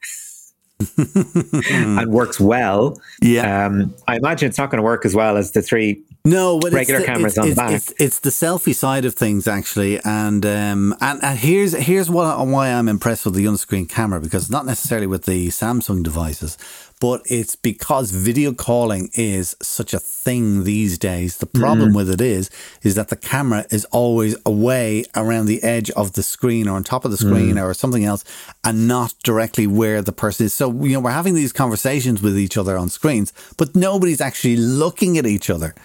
and 1.72 2.12
works 2.12 2.40
well. 2.40 3.02
Yeah. 3.20 3.66
Um, 3.66 3.96
I 4.08 4.18
imagine 4.18 4.48
it's 4.48 4.60
not 4.60 4.70
going 4.70 4.78
to 4.78 4.84
work 4.84 5.06
as 5.06 5.16
well 5.16 5.36
as 5.36 5.54
the 5.54 5.64
three 5.64 6.04
no, 6.28 6.60
but 6.60 6.74
regular 6.74 7.00
the, 7.00 7.06
cameras 7.06 7.34
it's, 7.34 7.38
on 7.38 7.48
it's, 7.48 7.56
the 7.56 7.62
back. 7.62 7.72
It's, 7.72 7.94
it's, 8.00 8.20
the 8.20 8.30
selfie 8.32 8.76
side 8.76 9.06
of 9.06 9.16
things 9.16 9.48
actually, 9.48 10.00
and 10.04 10.46
um, 10.46 10.96
and, 11.00 11.24
and 11.24 11.40
here's 11.40 11.74
here's 11.74 12.10
what 12.10 12.46
why 12.48 12.70
I'm 12.70 12.90
impressed 12.90 13.24
with 13.26 13.34
the 13.34 13.48
on-screen 13.48 13.86
camera 13.86 14.20
because 14.20 14.50
not 14.50 14.66
necessarily 14.66 15.08
with 15.08 15.24
the 15.24 15.48
Samsung 15.48 16.04
devices, 16.04 16.58
but 17.00 17.22
it's 17.26 17.56
because 17.56 18.12
video 18.12 18.54
calling 18.54 19.10
is 19.14 19.56
such 19.62 19.94
a 19.94 20.00
thing 20.00 20.64
these 20.64 20.98
days. 20.98 21.38
The 21.38 21.46
problem 21.46 21.92
mm. 21.92 21.96
with 21.96 22.10
it 22.10 22.22
is, 22.22 22.50
is 22.82 22.96
that 22.96 23.10
the 23.10 23.16
camera 23.16 23.66
is 23.70 23.86
always 23.86 24.36
away 24.46 25.06
around 25.16 25.46
the 25.46 25.62
edge 25.62 25.92
of 25.92 26.14
the 26.14 26.24
screen 26.24 26.68
or 26.68 26.76
on 26.76 26.84
top 26.84 27.06
of 27.06 27.12
the 27.12 27.18
screen 27.18 27.56
mm. 27.56 27.64
or 27.64 27.74
something 27.74 28.04
else 28.04 28.24
and 28.64 28.88
not 28.88 29.14
directly 29.24 29.68
where 29.68 30.02
the 30.02 30.12
person 30.12 30.48
is. 30.48 30.54
So, 30.54 30.72
you 30.84 30.94
know, 30.94 31.00
we're 31.00 31.12
having 31.12 31.36
these 31.36 31.54
conversations 31.54 32.22
with 32.22 32.38
each 32.38 32.58
other 32.58 32.78
on 32.78 32.90
screens, 32.90 33.32
but 33.58 33.76
nobody's 33.76 34.22
actually 34.22 34.58
looking 34.58 35.18
at 35.18 35.26
each 35.26 35.50
other. 35.50 35.76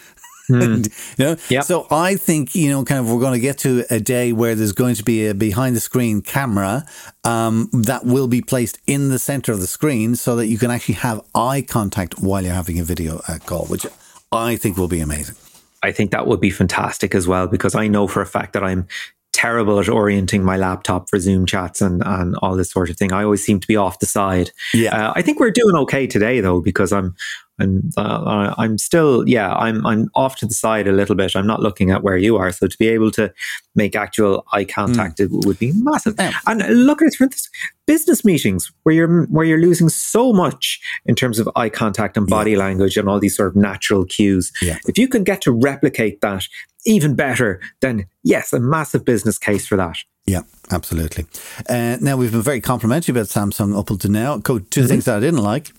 Mm. 0.53 1.19
you 1.19 1.25
know? 1.25 1.37
Yep. 1.49 1.65
So 1.65 1.87
I 1.91 2.17
think, 2.17 2.55
you 2.55 2.69
know, 2.69 2.85
kind 2.85 3.01
of 3.01 3.11
we're 3.11 3.21
going 3.21 3.35
to 3.35 3.41
get 3.41 3.59
to 3.59 3.85
a 3.91 4.01
day 4.01 4.33
where 4.33 4.55
there's 4.55 4.73
going 4.73 4.97
to 4.97 5.05
be 5.05 5.29
a 5.29 5.35
behind 5.35 5.77
the 5.77 5.81
screen 5.81 6.21
camera 6.21 6.85
um, 7.25 7.71
that 7.73 8.05
will 8.05 8.27
be 8.27 8.43
placed 8.43 8.79
in 8.87 9.09
the 9.09 9.19
center 9.19 9.53
of 9.53 9.61
the 9.61 9.67
screen 9.67 10.17
so 10.17 10.37
that 10.37 10.49
you 10.49 10.59
can 10.59 10.71
actually 10.71 10.97
have 10.97 11.21
eye 11.35 11.63
contact 11.63 12.19
while 12.21 12.43
you're 12.43 12.55
having 12.55 12.79
a 12.81 12.85
video 12.85 13.21
uh, 13.29 13.39
call, 13.47 13.67
which 13.67 13.87
I 14.33 14.57
think 14.57 14.77
will 14.77 14.89
be 14.89 15.01
amazing. 15.01 15.37
I 15.83 15.93
think 15.93 16.11
that 16.11 16.27
would 16.27 16.41
be 16.41 16.51
fantastic 16.51 17.15
as 17.15 17.27
well 17.27 17.47
because 17.47 17.75
I 17.75 17.89
know 17.89 18.07
for 18.07 18.21
a 18.21 18.27
fact 18.27 18.53
that 18.53 18.63
I'm 18.63 18.87
terrible 19.33 19.81
at 19.81 19.89
orienting 19.89 20.45
my 20.45 20.57
laptop 20.57 21.09
for 21.09 21.19
Zoom 21.19 21.47
chats 21.47 21.81
and, 21.81 22.03
and 22.05 22.37
all 22.43 22.57
this 22.57 22.71
sort 22.71 22.91
of 22.91 22.97
thing. 22.97 23.13
I 23.13 23.25
always 23.25 23.45
seem 23.45 23.61
to 23.61 23.67
be 23.67 23.77
off 23.77 23.99
the 23.99 24.07
side. 24.07 24.51
Yeah. 24.75 25.09
Uh, 25.09 25.13
I 25.17 25.23
think 25.23 25.41
we're 25.41 25.51
doing 25.51 25.77
okay 25.77 26.07
today 26.07 26.41
though, 26.41 26.61
because 26.61 26.93
I'm 26.93 27.15
and 27.59 27.93
uh, 27.97 28.55
I'm 28.59 28.79
still, 28.79 29.29
yeah, 29.29 29.55
I'm 29.55 29.87
I'm 29.87 30.11
off 30.15 30.37
to 30.37 30.47
the 30.47 30.55
side 30.55 30.89
a 30.89 30.93
little 30.93 31.15
bit. 31.15 31.37
I'm 31.37 31.47
not 31.47 31.61
looking 31.61 31.91
at 31.91 32.03
where 32.03 32.17
you 32.17 32.37
are, 32.37 32.51
so 32.51 32.67
to 32.67 32.79
be 32.79 32.89
able 32.89 33.11
to 33.13 33.33
make 33.75 33.95
actual 33.95 34.45
eye 34.53 34.65
contact 34.65 35.19
mm. 35.19 35.45
would 35.47 35.59
be 35.59 35.73
massive. 35.77 36.15
Yeah. 36.19 36.33
And 36.47 36.87
look 36.87 37.03
at 37.03 37.09
it 37.09 37.15
from 37.15 37.29
this 37.29 37.49
business 37.87 38.25
meetings 38.25 38.73
where 38.83 38.95
you're 38.95 39.25
where 39.27 39.45
you're 39.45 39.61
losing 39.61 39.91
so 39.91 40.33
much 40.33 40.81
in 41.05 41.15
terms 41.15 41.39
of 41.39 41.49
eye 41.55 41.69
contact 41.69 42.17
and 42.17 42.27
body 42.27 42.53
yeah. 42.53 42.59
language 42.59 42.97
and 42.97 43.09
all 43.09 43.21
these 43.21 43.37
sort 43.37 43.49
of 43.49 43.57
natural 43.57 44.07
cues. 44.07 44.51
Yeah. 44.63 44.79
If 44.87 44.99
you 44.99 45.07
can 45.07 45.23
get 45.23 45.43
to 45.43 45.53
replicate 45.53 46.21
that 46.23 46.45
even 46.85 47.15
better, 47.15 47.61
then 47.81 48.07
yes, 48.23 48.53
a 48.53 48.61
massive 48.61 49.05
business 49.05 49.39
case 49.39 49.67
for 49.67 49.77
that. 49.77 49.97
Yeah, 50.27 50.43
absolutely. 50.71 51.27
Uh, 51.69 51.97
now 52.01 52.17
we've 52.17 52.33
been 52.33 52.43
very 52.43 52.61
complimentary 52.61 53.13
about 53.13 53.27
Samsung 53.27 53.77
up 53.77 53.91
until 53.91 54.11
now. 54.11 54.37
2 54.39 54.41
mm-hmm. 54.41 54.87
things 54.87 55.05
that 55.07 55.17
I 55.17 55.21
didn't 55.21 55.43
like. 55.43 55.73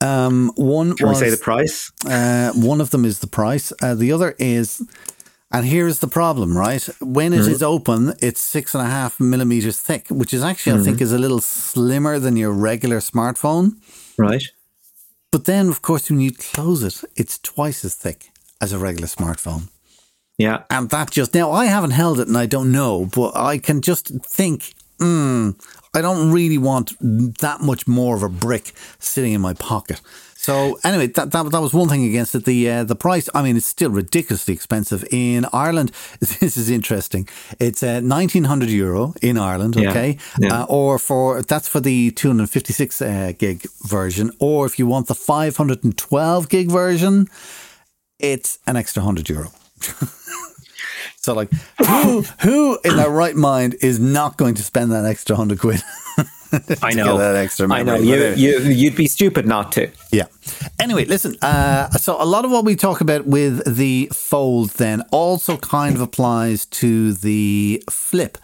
Um, 0.00 0.52
one 0.56 0.96
Can 0.96 1.08
was, 1.08 1.20
we 1.20 1.26
say 1.26 1.30
the 1.30 1.36
price? 1.36 1.92
Uh, 2.04 2.52
one 2.54 2.80
of 2.80 2.90
them 2.90 3.04
is 3.04 3.20
the 3.20 3.28
price. 3.28 3.72
Uh, 3.80 3.94
the 3.94 4.12
other 4.12 4.34
is, 4.38 4.82
and 5.52 5.64
here's 5.64 6.00
the 6.00 6.08
problem, 6.08 6.58
right? 6.58 6.82
When 7.00 7.32
it 7.32 7.42
mm-hmm. 7.42 7.52
is 7.52 7.62
open, 7.62 8.14
it's 8.20 8.42
six 8.42 8.74
and 8.74 8.84
a 8.84 8.90
half 8.90 9.20
millimeters 9.20 9.80
thick, 9.80 10.08
which 10.08 10.34
is 10.34 10.42
actually, 10.42 10.72
mm-hmm. 10.72 10.82
I 10.82 10.84
think, 10.84 11.00
is 11.00 11.12
a 11.12 11.18
little 11.18 11.40
slimmer 11.40 12.18
than 12.18 12.36
your 12.36 12.52
regular 12.52 12.98
smartphone. 12.98 13.76
Right. 14.18 14.42
But 15.30 15.44
then, 15.44 15.68
of 15.68 15.80
course, 15.82 16.10
when 16.10 16.20
you 16.20 16.32
close 16.32 16.82
it, 16.82 17.02
it's 17.16 17.38
twice 17.38 17.84
as 17.84 17.94
thick 17.94 18.30
as 18.60 18.72
a 18.72 18.78
regular 18.78 19.06
smartphone. 19.06 19.68
Yeah. 20.38 20.64
And 20.70 20.90
that 20.90 21.10
just, 21.10 21.34
now 21.34 21.50
I 21.52 21.66
haven't 21.66 21.92
held 21.92 22.20
it 22.20 22.28
and 22.28 22.36
I 22.36 22.46
don't 22.46 22.72
know, 22.72 23.06
but 23.06 23.36
I 23.36 23.58
can 23.58 23.80
just 23.80 24.08
think, 24.24 24.74
hmm, 24.98 25.50
I 25.94 26.00
don't 26.00 26.32
really 26.32 26.58
want 26.58 26.96
that 27.40 27.60
much 27.60 27.86
more 27.86 28.16
of 28.16 28.22
a 28.22 28.28
brick 28.28 28.72
sitting 28.98 29.32
in 29.32 29.40
my 29.40 29.54
pocket. 29.54 30.00
So 30.42 30.80
anyway, 30.82 31.06
that, 31.06 31.30
that, 31.30 31.50
that 31.52 31.60
was 31.60 31.72
one 31.72 31.88
thing 31.88 32.04
against 32.04 32.34
it. 32.34 32.44
The 32.44 32.68
uh, 32.68 32.82
the 32.84 32.96
price, 32.96 33.28
I 33.32 33.42
mean, 33.44 33.56
it's 33.56 33.66
still 33.66 33.90
ridiculously 33.90 34.52
expensive 34.52 35.04
in 35.12 35.46
Ireland. 35.52 35.92
This 36.18 36.56
is 36.56 36.68
interesting. 36.68 37.28
It's 37.60 37.82
uh, 37.84 38.00
nineteen 38.00 38.44
hundred 38.44 38.70
euro 38.70 39.14
in 39.22 39.38
Ireland, 39.38 39.76
okay, 39.76 40.18
yeah. 40.40 40.62
Uh, 40.62 40.66
or 40.68 40.98
for 40.98 41.42
that's 41.42 41.68
for 41.68 41.78
the 41.78 42.10
two 42.10 42.26
hundred 42.26 42.50
fifty 42.50 42.72
six 42.72 43.00
uh, 43.00 43.32
gig 43.38 43.62
version, 43.86 44.32
or 44.40 44.66
if 44.66 44.80
you 44.80 44.88
want 44.88 45.06
the 45.06 45.14
five 45.14 45.56
hundred 45.56 45.84
and 45.84 45.96
twelve 45.96 46.48
gig 46.48 46.72
version, 46.72 47.28
it's 48.18 48.58
an 48.66 48.76
extra 48.76 49.02
hundred 49.04 49.28
euro. 49.28 49.52
So 51.22 51.34
like, 51.34 51.52
who 51.78 52.22
who 52.40 52.80
in 52.84 52.96
their 52.96 53.08
right 53.08 53.36
mind 53.36 53.76
is 53.80 54.00
not 54.00 54.36
going 54.36 54.54
to 54.56 54.62
spend 54.64 54.90
that 54.90 55.04
extra 55.04 55.36
hundred 55.36 55.60
quid? 55.60 55.80
I 56.82 56.94
know 56.94 57.16
that 57.16 57.36
extra. 57.36 57.72
I 57.72 57.84
know 57.84 57.94
you, 57.94 58.34
you 58.34 58.58
you'd 58.58 58.96
be 58.96 59.06
stupid 59.06 59.46
not 59.46 59.70
to. 59.72 59.88
Yeah. 60.10 60.26
Anyway, 60.80 61.04
listen. 61.04 61.36
Uh, 61.40 61.90
so 61.90 62.20
a 62.20 62.26
lot 62.26 62.44
of 62.44 62.50
what 62.50 62.64
we 62.64 62.74
talk 62.74 63.00
about 63.00 63.24
with 63.24 63.76
the 63.76 64.10
fold 64.12 64.70
then 64.70 65.02
also 65.12 65.56
kind 65.56 65.94
of 65.94 66.00
applies 66.00 66.66
to 66.66 67.12
the 67.12 67.84
flip. 67.88 68.36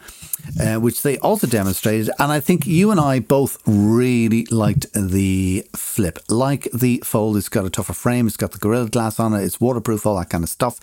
Uh, 0.60 0.76
which 0.76 1.02
they 1.02 1.18
also 1.18 1.46
demonstrated. 1.46 2.10
And 2.18 2.32
I 2.32 2.40
think 2.40 2.66
you 2.66 2.90
and 2.90 3.00
I 3.00 3.20
both 3.20 3.58
really 3.66 4.44
liked 4.46 4.86
the 4.92 5.66
flip. 5.76 6.18
Like 6.28 6.68
the 6.72 7.02
fold, 7.04 7.36
it's 7.36 7.48
got 7.48 7.64
a 7.64 7.70
tougher 7.70 7.92
frame, 7.92 8.26
it's 8.26 8.36
got 8.36 8.52
the 8.52 8.58
Gorilla 8.58 8.88
Glass 8.88 9.20
on 9.20 9.34
it, 9.34 9.42
it's 9.42 9.60
waterproof, 9.60 10.06
all 10.06 10.16
that 10.18 10.30
kind 10.30 10.44
of 10.44 10.50
stuff. 10.50 10.78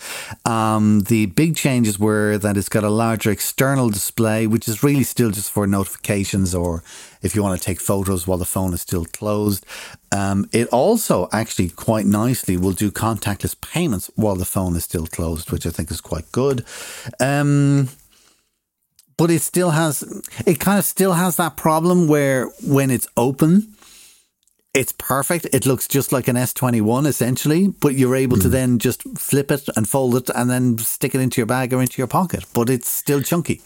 Um, 0.46 1.02
the 1.02 1.28
big 1.28 1.56
changes 1.56 2.00
were 2.00 2.38
that 2.38 2.58
it's 2.58 2.70
got 2.70 2.84
a 2.84 2.90
larger 2.90 3.32
external 3.32 3.90
display, 3.90 4.48
which 4.48 4.68
is 4.68 4.84
really 4.84 5.04
still 5.04 5.32
just 5.32 5.52
for 5.52 5.68
notifications 5.68 6.54
or 6.54 6.84
if 7.22 7.36
you 7.36 7.42
want 7.42 7.60
to 7.60 7.66
take 7.66 7.82
photos 7.82 8.28
while 8.28 8.38
the 8.38 8.46
phone 8.46 8.74
is 8.74 8.82
still 8.82 9.06
closed. 9.06 9.66
Um, 10.12 10.48
it 10.54 10.68
also 10.68 11.28
actually 11.34 11.70
quite 11.70 12.06
nicely 12.06 12.56
will 12.56 12.72
do 12.72 12.92
contactless 12.92 13.60
payments 13.60 14.12
while 14.16 14.36
the 14.36 14.46
phone 14.46 14.76
is 14.76 14.84
still 14.84 15.08
closed, 15.08 15.52
which 15.52 15.66
I 15.66 15.72
think 15.72 15.92
is 15.92 16.02
quite 16.02 16.32
good. 16.32 16.64
Um, 17.20 17.90
but 19.18 19.32
it 19.32 19.42
still 19.42 19.72
has, 19.72 20.04
it 20.46 20.60
kind 20.60 20.80
of 20.80 20.86
still 20.86 21.14
has 21.14 21.38
that 21.38 21.58
problem 21.58 22.08
where 22.08 22.48
when 22.64 22.92
it's 22.92 23.08
open, 23.16 23.76
it's 24.74 24.92
perfect. 24.92 25.48
It 25.54 25.66
looks 25.66 25.88
just 25.88 26.12
like 26.12 26.28
an 26.28 26.36
S21 26.36 27.08
essentially, 27.08 27.70
but 27.70 27.96
you're 27.96 28.16
able 28.16 28.38
mm. 28.38 28.42
to 28.42 28.50
then 28.50 28.78
just 28.78 29.04
flip 29.18 29.50
it 29.52 29.68
and 29.76 29.88
fold 29.88 30.16
it 30.16 30.30
and 30.36 30.50
then 30.50 30.78
stick 30.78 31.16
it 31.16 31.22
into 31.22 31.40
your 31.40 31.46
bag 31.46 31.74
or 31.74 31.82
into 31.82 31.98
your 31.98 32.08
pocket, 32.08 32.46
but 32.54 32.70
it's 32.70 32.90
still 32.90 33.22
chunky. 33.22 33.62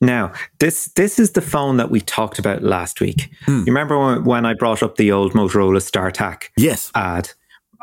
Now, 0.00 0.32
this 0.58 0.86
this 0.96 1.20
is 1.20 1.32
the 1.32 1.40
phone 1.40 1.76
that 1.76 1.88
we 1.88 2.00
talked 2.00 2.40
about 2.40 2.62
last 2.64 3.00
week. 3.00 3.30
Mm. 3.46 3.60
You 3.60 3.66
remember 3.66 3.96
when, 3.96 4.24
when, 4.24 4.44
I 4.44 4.52
brought 4.52 4.82
up 4.82 4.96
the 4.96 5.12
old 5.12 5.32
Motorola 5.32 5.78
StarTAC 5.78 6.48
yes. 6.56 6.90
ad, 6.92 7.30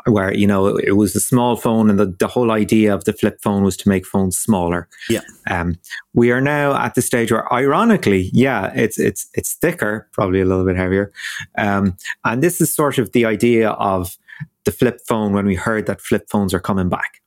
where 0.06 0.32
you 0.34 0.46
know 0.46 0.76
it 0.78 0.96
was 0.96 1.14
a 1.14 1.20
small 1.20 1.56
phone, 1.56 1.90
and 1.90 1.98
the, 1.98 2.06
the 2.06 2.28
whole 2.28 2.50
idea 2.50 2.94
of 2.94 3.04
the 3.04 3.12
flip 3.12 3.40
phone 3.42 3.62
was 3.62 3.76
to 3.78 3.88
make 3.88 4.06
phones 4.06 4.38
smaller. 4.38 4.88
Yeah. 5.08 5.20
Um, 5.50 5.76
we 6.14 6.30
are 6.30 6.40
now 6.40 6.76
at 6.76 6.94
the 6.94 7.02
stage 7.02 7.32
where, 7.32 7.52
ironically, 7.52 8.30
yeah, 8.32 8.72
it's 8.74 8.98
it's 8.98 9.28
it's 9.34 9.54
thicker, 9.54 10.08
probably 10.12 10.40
a 10.40 10.44
little 10.44 10.64
bit 10.64 10.76
heavier, 10.76 11.12
um, 11.58 11.96
and 12.24 12.42
this 12.42 12.60
is 12.60 12.74
sort 12.74 12.98
of 12.98 13.12
the 13.12 13.24
idea 13.24 13.70
of 13.70 14.16
the 14.64 14.72
flip 14.72 15.00
phone 15.08 15.32
when 15.32 15.46
we 15.46 15.54
heard 15.54 15.86
that 15.86 16.00
flip 16.00 16.28
phones 16.28 16.52
are 16.52 16.60
coming 16.60 16.88
back 16.88 17.20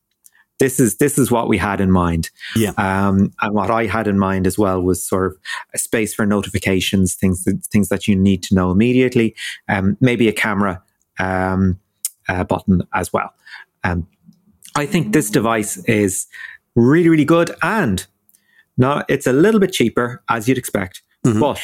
this 0.60 0.80
is 0.80 0.96
this 0.98 1.18
is 1.18 1.30
what 1.30 1.50
we 1.50 1.58
had 1.58 1.82
in 1.82 1.92
mind. 1.92 2.30
Yeah. 2.56 2.72
Um, 2.78 3.34
and 3.42 3.54
what 3.54 3.70
I 3.70 3.86
had 3.86 4.08
in 4.08 4.18
mind 4.18 4.48
as 4.48 4.58
well 4.58 4.82
was 4.82 5.04
sort 5.04 5.26
of 5.26 5.38
a 5.74 5.78
space 5.78 6.14
for 6.14 6.26
notifications, 6.26 7.16
things 7.16 7.44
that 7.44 7.66
things 7.72 7.90
that 7.90 8.08
you 8.08 8.16
need 8.16 8.44
to 8.44 8.56
know 8.56 8.72
immediately. 8.72 9.36
Um, 9.68 9.98
maybe 10.00 10.28
a 10.30 10.34
camera 10.34 10.82
um, 11.20 11.80
uh, 12.28 12.44
button 12.44 12.82
as 12.94 13.12
well. 13.12 13.34
Um, 13.84 14.08
I 14.76 14.86
think 14.86 15.14
this 15.14 15.30
device 15.30 15.78
is 15.86 16.28
really 16.76 17.10
really 17.10 17.26
good, 17.26 17.52
and 17.62 18.06
now 18.78 19.04
it's 19.08 19.28
a 19.28 19.34
little 19.34 19.60
bit 19.60 19.72
cheaper 19.72 20.24
as 20.30 20.48
you'd 20.48 20.58
expect, 20.58 21.02
mm-hmm. 21.26 21.40
but 21.40 21.60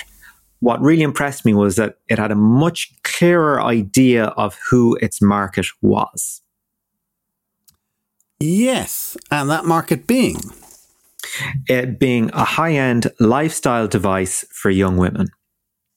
what 0.59 0.81
really 0.81 1.03
impressed 1.03 1.45
me 1.45 1.53
was 1.53 1.77
that 1.77 1.97
it 2.09 2.19
had 2.19 2.31
a 2.31 2.35
much 2.35 2.91
clearer 3.03 3.61
idea 3.61 4.25
of 4.25 4.57
who 4.69 4.97
its 5.01 5.21
market 5.21 5.67
was. 5.81 6.41
Yes, 8.39 9.17
and 9.31 9.49
that 9.49 9.65
market 9.65 10.07
being? 10.07 10.37
It 11.67 11.99
being 11.99 12.29
a 12.33 12.43
high 12.43 12.73
end 12.73 13.11
lifestyle 13.19 13.87
device 13.87 14.45
for 14.51 14.69
young 14.69 14.97
women. 14.97 15.27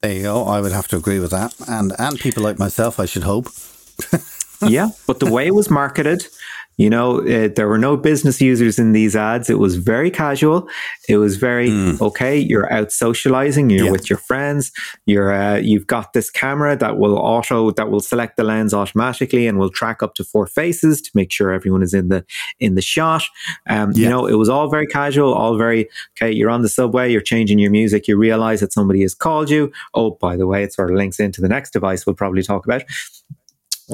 There 0.00 0.12
you 0.12 0.22
go. 0.22 0.44
I 0.44 0.60
would 0.60 0.72
have 0.72 0.88
to 0.88 0.96
agree 0.96 1.20
with 1.20 1.30
that. 1.30 1.54
And 1.68 1.92
and 1.98 2.18
people 2.18 2.42
like 2.42 2.58
myself, 2.58 2.98
I 2.98 3.06
should 3.06 3.22
hope. 3.22 3.46
yeah, 4.68 4.90
but 5.06 5.20
the 5.20 5.30
way 5.30 5.46
it 5.46 5.54
was 5.54 5.70
marketed, 5.70 6.26
you 6.78 6.88
know, 6.88 7.20
uh, 7.20 7.48
there 7.54 7.68
were 7.68 7.78
no 7.78 7.96
business 7.96 8.40
users 8.40 8.78
in 8.78 8.92
these 8.92 9.14
ads. 9.14 9.50
It 9.50 9.58
was 9.58 9.76
very 9.76 10.10
casual. 10.10 10.68
It 11.08 11.18
was 11.18 11.36
very 11.36 11.68
mm. 11.68 12.00
okay. 12.00 12.38
You're 12.38 12.72
out 12.72 12.90
socializing. 12.90 13.68
You're 13.68 13.86
yeah. 13.86 13.90
with 13.92 14.08
your 14.08 14.18
friends. 14.18 14.72
You're 15.04 15.32
uh, 15.32 15.58
you've 15.58 15.86
got 15.86 16.14
this 16.14 16.30
camera 16.30 16.74
that 16.76 16.96
will 16.96 17.18
auto 17.18 17.70
that 17.72 17.90
will 17.90 18.00
select 18.00 18.36
the 18.36 18.44
lens 18.44 18.72
automatically 18.72 19.46
and 19.46 19.58
will 19.58 19.68
track 19.68 20.02
up 20.02 20.14
to 20.14 20.24
four 20.24 20.46
faces 20.46 21.02
to 21.02 21.10
make 21.14 21.30
sure 21.30 21.52
everyone 21.52 21.82
is 21.82 21.92
in 21.92 22.08
the 22.08 22.24
in 22.58 22.74
the 22.74 22.82
shot. 22.82 23.22
Um, 23.68 23.92
yeah. 23.92 24.04
You 24.04 24.08
know, 24.08 24.26
it 24.26 24.34
was 24.34 24.48
all 24.48 24.68
very 24.70 24.86
casual. 24.86 25.34
All 25.34 25.58
very 25.58 25.90
okay. 26.16 26.32
You're 26.32 26.50
on 26.50 26.62
the 26.62 26.70
subway. 26.70 27.12
You're 27.12 27.20
changing 27.20 27.58
your 27.58 27.70
music. 27.70 28.08
You 28.08 28.16
realize 28.16 28.60
that 28.60 28.72
somebody 28.72 29.02
has 29.02 29.14
called 29.14 29.50
you. 29.50 29.70
Oh, 29.92 30.12
by 30.12 30.36
the 30.36 30.46
way, 30.46 30.62
it 30.62 30.72
sort 30.72 30.90
of 30.90 30.96
links 30.96 31.20
into 31.20 31.42
the 31.42 31.48
next 31.48 31.72
device 31.72 32.06
we'll 32.06 32.14
probably 32.14 32.42
talk 32.42 32.64
about 32.64 32.82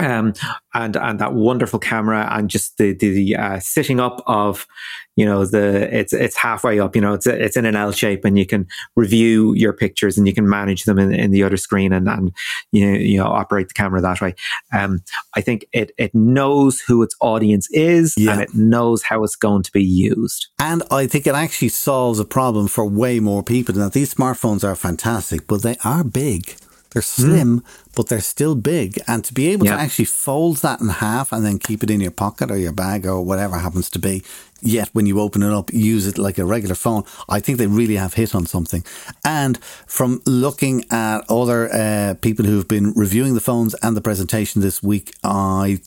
um, 0.01 0.33
and 0.75 0.97
and 0.97 1.19
that 1.19 1.35
wonderful 1.35 1.79
camera 1.79 2.29
and 2.31 2.51
just 2.51 2.79
the 2.79 2.93
the 2.95 3.37
uh, 3.37 3.59
sitting 3.61 4.01
up 4.01 4.23
of 4.27 4.67
you 5.17 5.25
know 5.25 5.45
the 5.45 5.93
it's 5.97 6.13
it's 6.13 6.37
halfway 6.37 6.79
up 6.79 6.95
you 6.95 7.03
know 7.03 7.15
it's 7.15 7.27
it's 7.27 7.57
in 7.57 7.65
an 7.65 7.75
L 7.75 7.91
shape 7.91 8.25
and 8.25 8.39
you 8.39 8.47
can 8.47 8.67
review 8.95 9.53
your 9.55 9.73
pictures 9.73 10.17
and 10.17 10.29
you 10.29 10.33
can 10.33 10.49
manage 10.49 10.85
them 10.85 10.99
in, 10.99 11.13
in 11.13 11.33
the 11.33 11.43
other 11.43 11.57
screen 11.57 11.93
and 11.93 12.09
and 12.09 12.33
you 12.71 12.87
know, 12.87 12.99
you 12.99 13.19
know 13.19 13.27
operate 13.27 13.69
the 13.69 13.75
camera 13.75 14.01
that 14.01 14.21
way. 14.21 14.35
Um, 14.73 15.03
I 15.35 15.41
think 15.41 15.67
it 15.73 15.91
it 15.99 16.15
knows 16.15 16.81
who 16.81 17.03
its 17.03 17.17
audience 17.21 17.69
is 17.73 18.15
yeah. 18.17 18.33
and 18.33 18.41
it 18.41 18.55
knows 18.55 19.03
how 19.03 19.25
it's 19.25 19.37
going 19.37 19.65
to 19.65 19.73
be 19.73 19.85
used. 19.85 20.49
And 20.59 20.83
I 20.91 21.07
think 21.07 21.27
it 21.27 21.35
actually 21.35 21.71
solves 21.71 22.21
a 22.21 22.25
problem 22.25 22.69
for 22.69 22.87
way 22.87 23.19
more 23.19 23.43
people. 23.43 23.75
Now 23.75 23.89
these 23.89 24.15
smartphones 24.15 24.63
are 24.63 24.77
fantastic, 24.77 25.47
but 25.47 25.63
they 25.63 25.77
are 25.85 26.05
big. 26.05 26.55
They're 26.91 27.03
slim, 27.03 27.61
mm. 27.61 27.65
but 27.95 28.09
they're 28.09 28.21
still 28.21 28.55
big. 28.55 28.99
And 29.07 29.25
to 29.25 29.35
be 29.35 29.49
able 29.49 29.67
to 29.67 29.73
actually 29.73 30.07
fold 30.07 30.59
that 30.59 30.81
in 30.81 30.89
half 30.89 31.33
and 31.33 31.45
then 31.45 31.59
keep 31.59 31.83
it 31.83 31.91
in 31.91 32.01
your 32.01 32.11
pocket 32.11 32.51
or 32.51 32.57
your 32.57 32.73
bag 32.73 33.07
or 33.07 33.21
whatever 33.21 33.59
happens 33.59 33.91
to 33.91 33.99
be, 33.99 34.23
yet 34.63 34.89
when 34.93 35.07
you 35.07 35.21
open 35.21 35.43
it 35.43 35.53
up, 35.53 35.73
use 35.73 36.07
it 36.07 36.17
like 36.19 36.39
a 36.39 36.45
regular 36.45 36.75
phone, 36.75 37.05
I 37.29 37.41
think 37.41 37.59
they 37.59 37.67
really 37.67 37.97
have 37.97 38.15
hit 38.15 38.35
on 38.35 38.47
something. 38.47 38.85
And 39.25 39.59
from 39.87 40.23
looking 40.25 40.85
at 40.91 41.25
other 41.29 41.71
uh, 41.73 42.15
people 42.21 42.47
who've 42.47 42.69
been 42.69 42.93
reviewing 42.95 43.35
the 43.35 43.41
phones 43.41 43.75
and 43.83 43.97
the 43.97 44.01
presentation 44.01 44.63
this 44.63 44.83
week, 44.83 45.15
I 45.23 45.81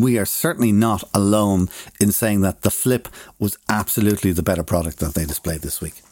we 0.00 0.18
are 0.18 0.26
certainly 0.26 0.72
not 0.72 1.04
alone 1.14 1.68
in 2.00 2.10
saying 2.10 2.40
that 2.40 2.62
the 2.62 2.70
Flip 2.70 3.08
was 3.38 3.56
absolutely 3.68 4.32
the 4.32 4.42
better 4.42 4.64
product 4.64 4.98
that 4.98 5.14
they 5.14 5.24
displayed 5.24 5.60
this 5.60 5.80
week. 5.80 6.02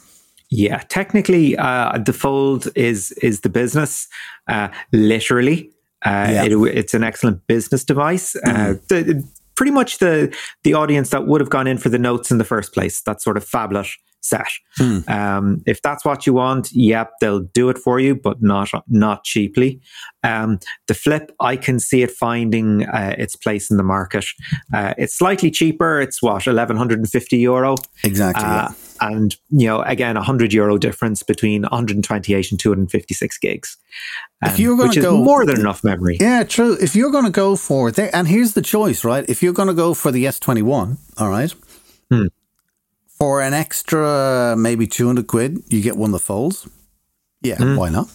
Yeah, 0.50 0.78
technically, 0.88 1.56
uh, 1.56 1.98
the 1.98 2.12
fold 2.12 2.68
is 2.76 3.12
is 3.22 3.40
the 3.40 3.48
business. 3.48 4.06
Uh, 4.48 4.68
literally, 4.92 5.70
uh, 6.04 6.28
yeah. 6.30 6.44
it, 6.44 6.52
it's 6.52 6.94
an 6.94 7.02
excellent 7.02 7.46
business 7.46 7.84
device. 7.84 8.36
Uh, 8.36 8.40
mm-hmm. 8.40 8.86
The, 8.88 9.28
pretty 9.56 9.72
much 9.72 9.98
the 9.98 10.34
the 10.62 10.74
audience 10.74 11.10
that 11.10 11.26
would 11.26 11.40
have 11.40 11.50
gone 11.50 11.66
in 11.66 11.78
for 11.78 11.88
the 11.88 11.98
notes 11.98 12.30
in 12.30 12.38
the 12.38 12.44
first 12.44 12.72
place. 12.72 13.00
That 13.02 13.20
sort 13.20 13.36
of 13.36 13.44
phablet 13.44 13.90
set. 14.28 14.48
Hmm. 14.76 14.98
Um, 15.08 15.62
if 15.66 15.80
that's 15.82 16.04
what 16.04 16.26
you 16.26 16.34
want, 16.34 16.70
yep, 16.72 17.12
they'll 17.20 17.40
do 17.40 17.68
it 17.68 17.78
for 17.78 18.00
you, 18.00 18.14
but 18.14 18.42
not 18.42 18.70
not 18.88 19.24
cheaply. 19.24 19.80
Um, 20.22 20.58
the 20.88 20.94
flip, 20.94 21.32
I 21.40 21.56
can 21.56 21.78
see 21.78 22.02
it 22.02 22.10
finding 22.10 22.84
uh, 22.86 23.14
its 23.16 23.36
place 23.36 23.70
in 23.70 23.76
the 23.76 23.82
market. 23.82 24.24
Uh, 24.74 24.94
it's 24.98 25.16
slightly 25.16 25.50
cheaper. 25.50 26.00
It's 26.00 26.22
what 26.22 26.46
eleven 26.46 26.76
hundred 26.76 26.98
and 26.98 27.08
fifty 27.08 27.38
euro. 27.38 27.76
Exactly. 28.04 28.44
Uh, 28.44 28.68
yeah. 28.68 28.74
And 29.00 29.36
you 29.50 29.66
know, 29.66 29.82
again, 29.82 30.16
a 30.16 30.22
hundred 30.22 30.52
euro 30.52 30.78
difference 30.78 31.22
between 31.22 31.62
128 31.62 32.50
and 32.50 32.58
256 32.58 33.38
gigs, 33.38 33.76
um, 34.42 34.50
if 34.50 34.58
you're 34.58 34.76
going 34.76 34.92
to 34.92 35.00
go 35.00 35.16
more 35.16 35.44
than 35.44 35.60
enough 35.60 35.84
memory. 35.84 36.16
Yeah, 36.20 36.44
true. 36.44 36.76
If 36.80 36.96
you're 36.96 37.10
going 37.10 37.24
to 37.24 37.30
go 37.30 37.56
for 37.56 37.88
it, 37.88 37.98
and 37.98 38.26
here's 38.28 38.54
the 38.54 38.62
choice, 38.62 39.04
right? 39.04 39.24
If 39.28 39.42
you're 39.42 39.52
going 39.52 39.68
to 39.68 39.74
go 39.74 39.94
for 39.94 40.10
the 40.10 40.24
S21, 40.24 40.96
all 41.18 41.28
right, 41.28 41.54
hmm. 42.10 42.26
For 43.18 43.40
an 43.40 43.54
extra 43.54 44.54
maybe 44.58 44.86
200 44.86 45.26
quid, 45.26 45.62
you 45.68 45.80
get 45.80 45.96
one 45.96 46.12
that 46.12 46.18
folds. 46.20 46.68
Yeah, 47.40 47.56
mm. 47.56 47.78
why 47.78 47.88
not? 47.88 48.08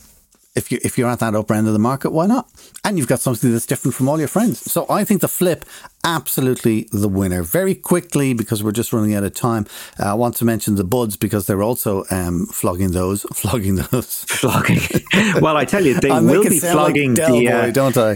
If 0.53 0.71
you 0.71 0.79
if 0.83 0.97
you're 0.97 1.09
at 1.09 1.19
that 1.19 1.33
upper 1.33 1.53
end 1.53 1.67
of 1.67 1.73
the 1.73 1.79
market, 1.79 2.11
why 2.11 2.27
not? 2.27 2.49
And 2.83 2.97
you've 2.97 3.07
got 3.07 3.19
something 3.21 3.51
that's 3.51 3.65
different 3.65 3.95
from 3.95 4.09
all 4.09 4.19
your 4.19 4.27
friends. 4.27 4.59
So 4.71 4.85
I 4.89 5.05
think 5.05 5.21
the 5.21 5.27
flip 5.29 5.65
absolutely 6.03 6.87
the 6.91 7.07
winner. 7.07 7.43
Very 7.43 7.75
quickly 7.75 8.33
because 8.33 8.63
we're 8.63 8.71
just 8.71 8.93
running 8.93 9.13
out 9.13 9.23
of 9.23 9.33
time. 9.33 9.65
Uh, 9.99 10.11
I 10.11 10.13
want 10.13 10.35
to 10.37 10.45
mention 10.45 10.75
the 10.75 10.83
buds 10.83 11.17
because 11.17 11.47
they're 11.47 11.63
also 11.63 12.05
um, 12.11 12.45
flogging 12.47 12.91
those, 12.91 13.23
flogging 13.33 13.75
those, 13.75 14.23
flogging. 14.25 14.81
well, 15.41 15.57
I 15.57 15.65
tell 15.65 15.85
you, 15.85 15.99
they 15.99 16.09
will 16.21 16.43
be 16.43 16.59
flogging 16.59 17.15
like 17.15 17.27
the. 17.27 17.49
Uh, 17.49 17.71
don't 17.71 17.97
I? 17.97 18.15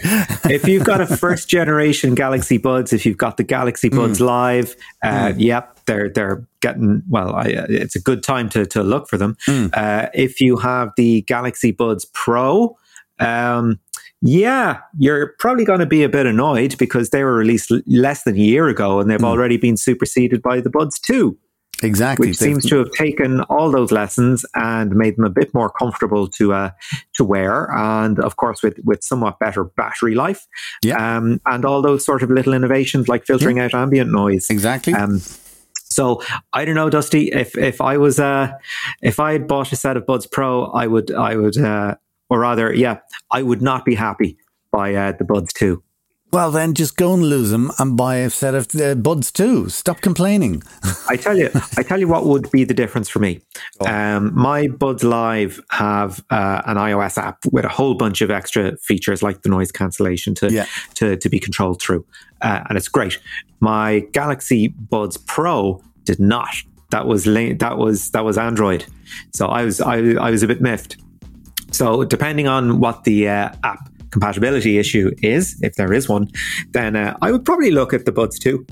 if 0.50 0.68
you've 0.68 0.84
got 0.84 1.02
a 1.02 1.08
first 1.08 1.50
generation 1.50 2.16
Galaxy 2.16 2.58
Buds, 2.58 2.94
if 2.94 3.06
you've 3.06 3.18
got 3.18 3.38
the 3.38 3.44
Galaxy 3.44 3.90
Buds 3.90 4.20
mm. 4.20 4.26
Live, 4.26 4.76
uh, 5.04 5.30
mm. 5.30 5.36
yep, 5.38 5.80
they're 5.86 6.10
they're 6.10 6.46
getting 6.62 7.04
well. 7.10 7.36
I, 7.36 7.46
it's 7.70 7.96
a 7.96 8.02
good 8.02 8.24
time 8.24 8.50
to 8.50 8.66
to 8.68 8.84
look 8.84 9.08
for 9.08 9.18
them. 9.18 9.38
Mm. 9.48 9.70
Uh, 9.74 10.10
if 10.14 10.42
you 10.42 10.58
have 10.58 10.92
the 10.98 11.22
Galaxy 11.22 11.72
Buds 11.72 12.06
Pro, 12.06 12.78
um, 13.20 13.80
yeah, 14.28 14.80
you're 14.98 15.36
probably 15.38 15.66
going 15.66 15.82
to 15.82 15.86
be 15.86 16.02
a 16.02 16.10
bit 16.10 16.26
annoyed 16.26 16.78
because 16.80 17.12
they 17.12 17.24
were 17.24 17.36
released 17.36 17.72
less 17.86 18.24
than 18.24 18.36
a 18.36 18.40
year 18.40 18.68
ago 18.68 19.00
and 19.00 19.10
they've 19.10 19.20
mm. 19.20 19.26
already 19.26 19.58
been 19.58 19.78
superseded 19.78 20.42
by 20.42 20.62
the 20.62 20.70
Buds 20.70 21.00
2. 21.00 21.38
Exactly. 21.84 22.30
Which 22.30 22.38
seems 22.38 22.66
to 22.68 22.78
have 22.78 22.92
taken 22.94 23.42
all 23.42 23.70
those 23.70 23.92
lessons 23.92 24.46
and 24.56 24.96
made 24.96 25.18
them 25.18 25.26
a 25.26 25.30
bit 25.30 25.54
more 25.54 25.70
comfortable 25.70 26.28
to 26.30 26.54
uh, 26.54 26.70
to 27.16 27.26
wear, 27.26 27.70
and 27.70 28.18
of 28.22 28.38
course 28.38 28.64
with 28.64 28.80
with 28.86 29.04
somewhat 29.04 29.40
better 29.40 29.66
battery 29.66 30.16
life, 30.16 30.48
yeah. 30.84 31.18
Um, 31.18 31.42
and 31.46 31.66
all 31.66 31.82
those 31.82 32.06
sort 32.06 32.24
of 32.24 32.32
little 32.32 32.54
innovations 32.54 33.10
like 33.10 33.26
filtering 33.26 33.58
yeah. 33.58 33.66
out 33.66 33.74
ambient 33.74 34.10
noise. 34.10 34.48
Exactly. 34.50 34.94
Um, 34.94 35.22
So 35.96 36.22
I 36.52 36.66
don't 36.66 36.76
know, 36.76 36.90
Dusty. 36.90 37.32
If 37.32 37.58
if 37.58 37.82
I 37.82 37.98
was 37.98 38.20
uh 38.20 38.52
if 39.02 39.20
I 39.20 39.34
had 39.34 39.48
bought 39.48 39.72
a 39.72 39.76
set 39.76 39.98
of 39.98 40.06
Buds 40.06 40.28
Pro, 40.28 40.66
I 40.66 40.88
would 40.88 41.14
I 41.14 41.36
would 41.36 41.58
uh, 41.58 41.96
or 42.30 42.40
rather, 42.40 42.74
yeah, 42.74 43.00
I 43.32 43.44
would 43.44 43.62
not 43.62 43.86
be 43.86 43.96
happy 43.96 44.38
by 44.72 44.94
uh, 44.94 45.12
the 45.14 45.24
Buds 45.24 45.54
2. 45.54 45.82
Well, 46.36 46.52
then 46.52 46.74
just 46.74 46.98
go 46.98 47.14
and 47.14 47.24
lose 47.24 47.50
them 47.52 47.72
and 47.80 47.96
buy 47.96 48.18
a 48.18 48.30
set 48.30 48.56
of 48.56 48.68
uh, 48.76 48.96
Buds 48.96 49.32
2. 49.32 49.70
Stop 49.70 50.02
complaining. 50.02 50.64
I 51.10 51.16
tell 51.16 51.38
you, 51.38 51.50
I 51.78 51.84
tell 51.84 51.98
you 51.98 52.10
what 52.10 52.26
would 52.26 52.52
be 52.52 52.66
the 52.66 52.74
difference 52.74 53.08
for 53.08 53.20
me. 53.20 53.40
Oh. 53.80 53.88
Um, 53.88 54.36
my 54.36 54.68
Buds 54.68 55.04
Live 55.04 55.62
have 55.70 56.26
uh, 56.30 56.62
an 56.66 56.76
iOS 56.76 57.18
app 57.18 57.38
with 57.52 57.64
a 57.64 57.70
whole 57.70 57.94
bunch 57.94 58.22
of 58.22 58.32
extra 58.32 58.76
features 58.80 59.24
like 59.24 59.44
the 59.44 59.50
noise 59.50 59.72
cancellation 59.72 60.36
to 60.36 60.52
yeah. 60.52 60.66
to, 60.96 61.16
to 61.16 61.30
be 61.30 61.40
controlled 61.40 61.82
through, 61.82 62.06
uh, 62.42 62.64
and 62.68 62.78
it's 62.78 62.90
great. 62.90 63.18
My 63.62 64.00
Galaxy 64.12 64.68
Buds 64.68 65.16
Pro 65.16 65.82
did 66.04 66.20
not. 66.20 66.54
That 66.92 67.08
was 67.08 67.24
that 67.24 67.78
was 67.78 68.12
that 68.12 68.26
was 68.26 68.38
Android, 68.38 68.86
so 69.34 69.48
I 69.48 69.64
was 69.64 69.80
I, 69.80 70.00
I 70.16 70.32
was 70.32 70.44
a 70.44 70.48
bit 70.48 70.60
miffed. 70.60 70.98
So 71.76 72.06
depending 72.06 72.48
on 72.48 72.80
what 72.80 73.04
the 73.04 73.28
uh, 73.28 73.50
app 73.66 73.90
compatibility 74.12 74.78
issue 74.78 75.12
is, 75.22 75.60
if 75.62 75.76
there 75.76 75.92
is 75.92 76.08
one, 76.08 76.32
then 76.72 76.96
uh, 76.96 77.18
I 77.22 77.34
would 77.34 77.44
probably 77.44 77.70
look 77.70 77.94
at 77.94 78.06
the 78.06 78.14
Buds 78.14 78.40
2. 78.40 78.66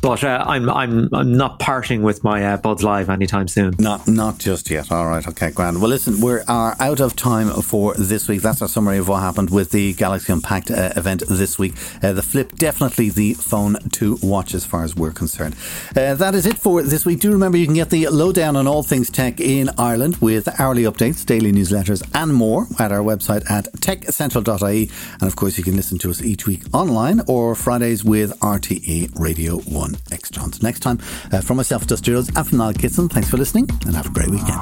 But 0.00 0.24
uh, 0.24 0.42
I'm 0.46 0.70
I'm 0.70 1.08
I'm 1.12 1.36
not 1.36 1.58
parting 1.58 2.02
with 2.02 2.24
my 2.24 2.42
uh, 2.44 2.56
Buds 2.56 2.82
Live 2.82 3.10
anytime 3.10 3.48
soon. 3.48 3.74
Not 3.78 4.08
not 4.08 4.38
just 4.38 4.70
yet. 4.70 4.90
All 4.90 5.06
right, 5.06 5.26
okay, 5.28 5.50
grand. 5.50 5.80
Well, 5.80 5.90
listen, 5.90 6.20
we 6.20 6.40
are 6.48 6.74
out 6.80 7.00
of 7.00 7.16
time 7.16 7.48
for 7.62 7.94
this 7.94 8.26
week. 8.26 8.40
That's 8.40 8.62
our 8.62 8.68
summary 8.68 8.96
of 8.96 9.08
what 9.08 9.20
happened 9.20 9.50
with 9.50 9.72
the 9.72 9.92
Galaxy 9.92 10.32
Unpacked 10.32 10.70
uh, 10.70 10.92
event 10.96 11.22
this 11.28 11.58
week. 11.58 11.74
Uh, 12.02 12.12
the 12.12 12.22
Flip 12.22 12.54
definitely 12.56 13.10
the 13.10 13.34
phone 13.34 13.76
to 13.92 14.18
watch 14.22 14.54
as 14.54 14.64
far 14.64 14.84
as 14.84 14.96
we're 14.96 15.12
concerned. 15.12 15.54
Uh, 15.94 16.14
that 16.14 16.34
is 16.34 16.46
it 16.46 16.56
for 16.56 16.82
this 16.82 17.04
week. 17.04 17.20
Do 17.20 17.32
remember 17.32 17.58
you 17.58 17.66
can 17.66 17.74
get 17.74 17.90
the 17.90 18.08
lowdown 18.08 18.56
on 18.56 18.66
all 18.66 18.82
things 18.82 19.10
tech 19.10 19.38
in 19.38 19.68
Ireland 19.76 20.16
with 20.16 20.48
hourly 20.58 20.84
updates, 20.84 21.26
daily 21.26 21.52
newsletters, 21.52 22.02
and 22.14 22.32
more 22.34 22.66
at 22.78 22.90
our 22.90 23.02
website 23.02 23.48
at 23.50 23.66
techcentral.ie. 23.74 24.90
And 25.20 25.22
of 25.22 25.36
course, 25.36 25.58
you 25.58 25.64
can 25.64 25.76
listen 25.76 25.98
to 25.98 26.10
us 26.10 26.22
each 26.22 26.46
week 26.46 26.62
online 26.72 27.20
or 27.26 27.54
Fridays 27.54 28.02
with 28.02 28.38
RTE 28.40 29.18
Radio 29.18 29.58
One 29.58 29.89
on 29.90 29.96
X 30.12 30.30
Johnson. 30.30 30.60
Next 30.62 30.80
time, 30.80 30.98
uh, 31.32 31.40
from 31.40 31.56
myself, 31.56 31.86
Dusty 31.86 32.12
Rhodes, 32.12 32.28
and 32.34 32.46
from 32.46 32.58
Niall 32.58 32.74
Kitson, 32.74 33.08
thanks 33.08 33.30
for 33.30 33.36
listening 33.36 33.68
and 33.86 33.94
have 33.94 34.06
a 34.06 34.10
great 34.10 34.30
weekend. 34.30 34.58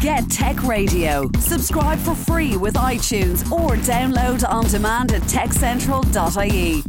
Get 0.00 0.30
Tech 0.30 0.62
Radio. 0.64 1.30
Subscribe 1.38 1.98
for 1.98 2.14
free 2.14 2.56
with 2.56 2.74
iTunes 2.74 3.50
or 3.50 3.70
download 3.76 4.48
on 4.48 4.64
demand 4.66 5.12
at 5.12 5.22
techcentral.ie. 5.22 6.82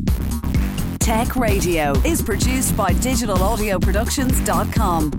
Tech 0.99 1.36
Radio 1.36 1.93
is 2.06 2.21
produced 2.21 2.77
by 2.77 2.93
digitalaudioproductions.com. 2.93 5.12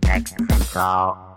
Tech 0.00 0.28
Central. 0.28 1.29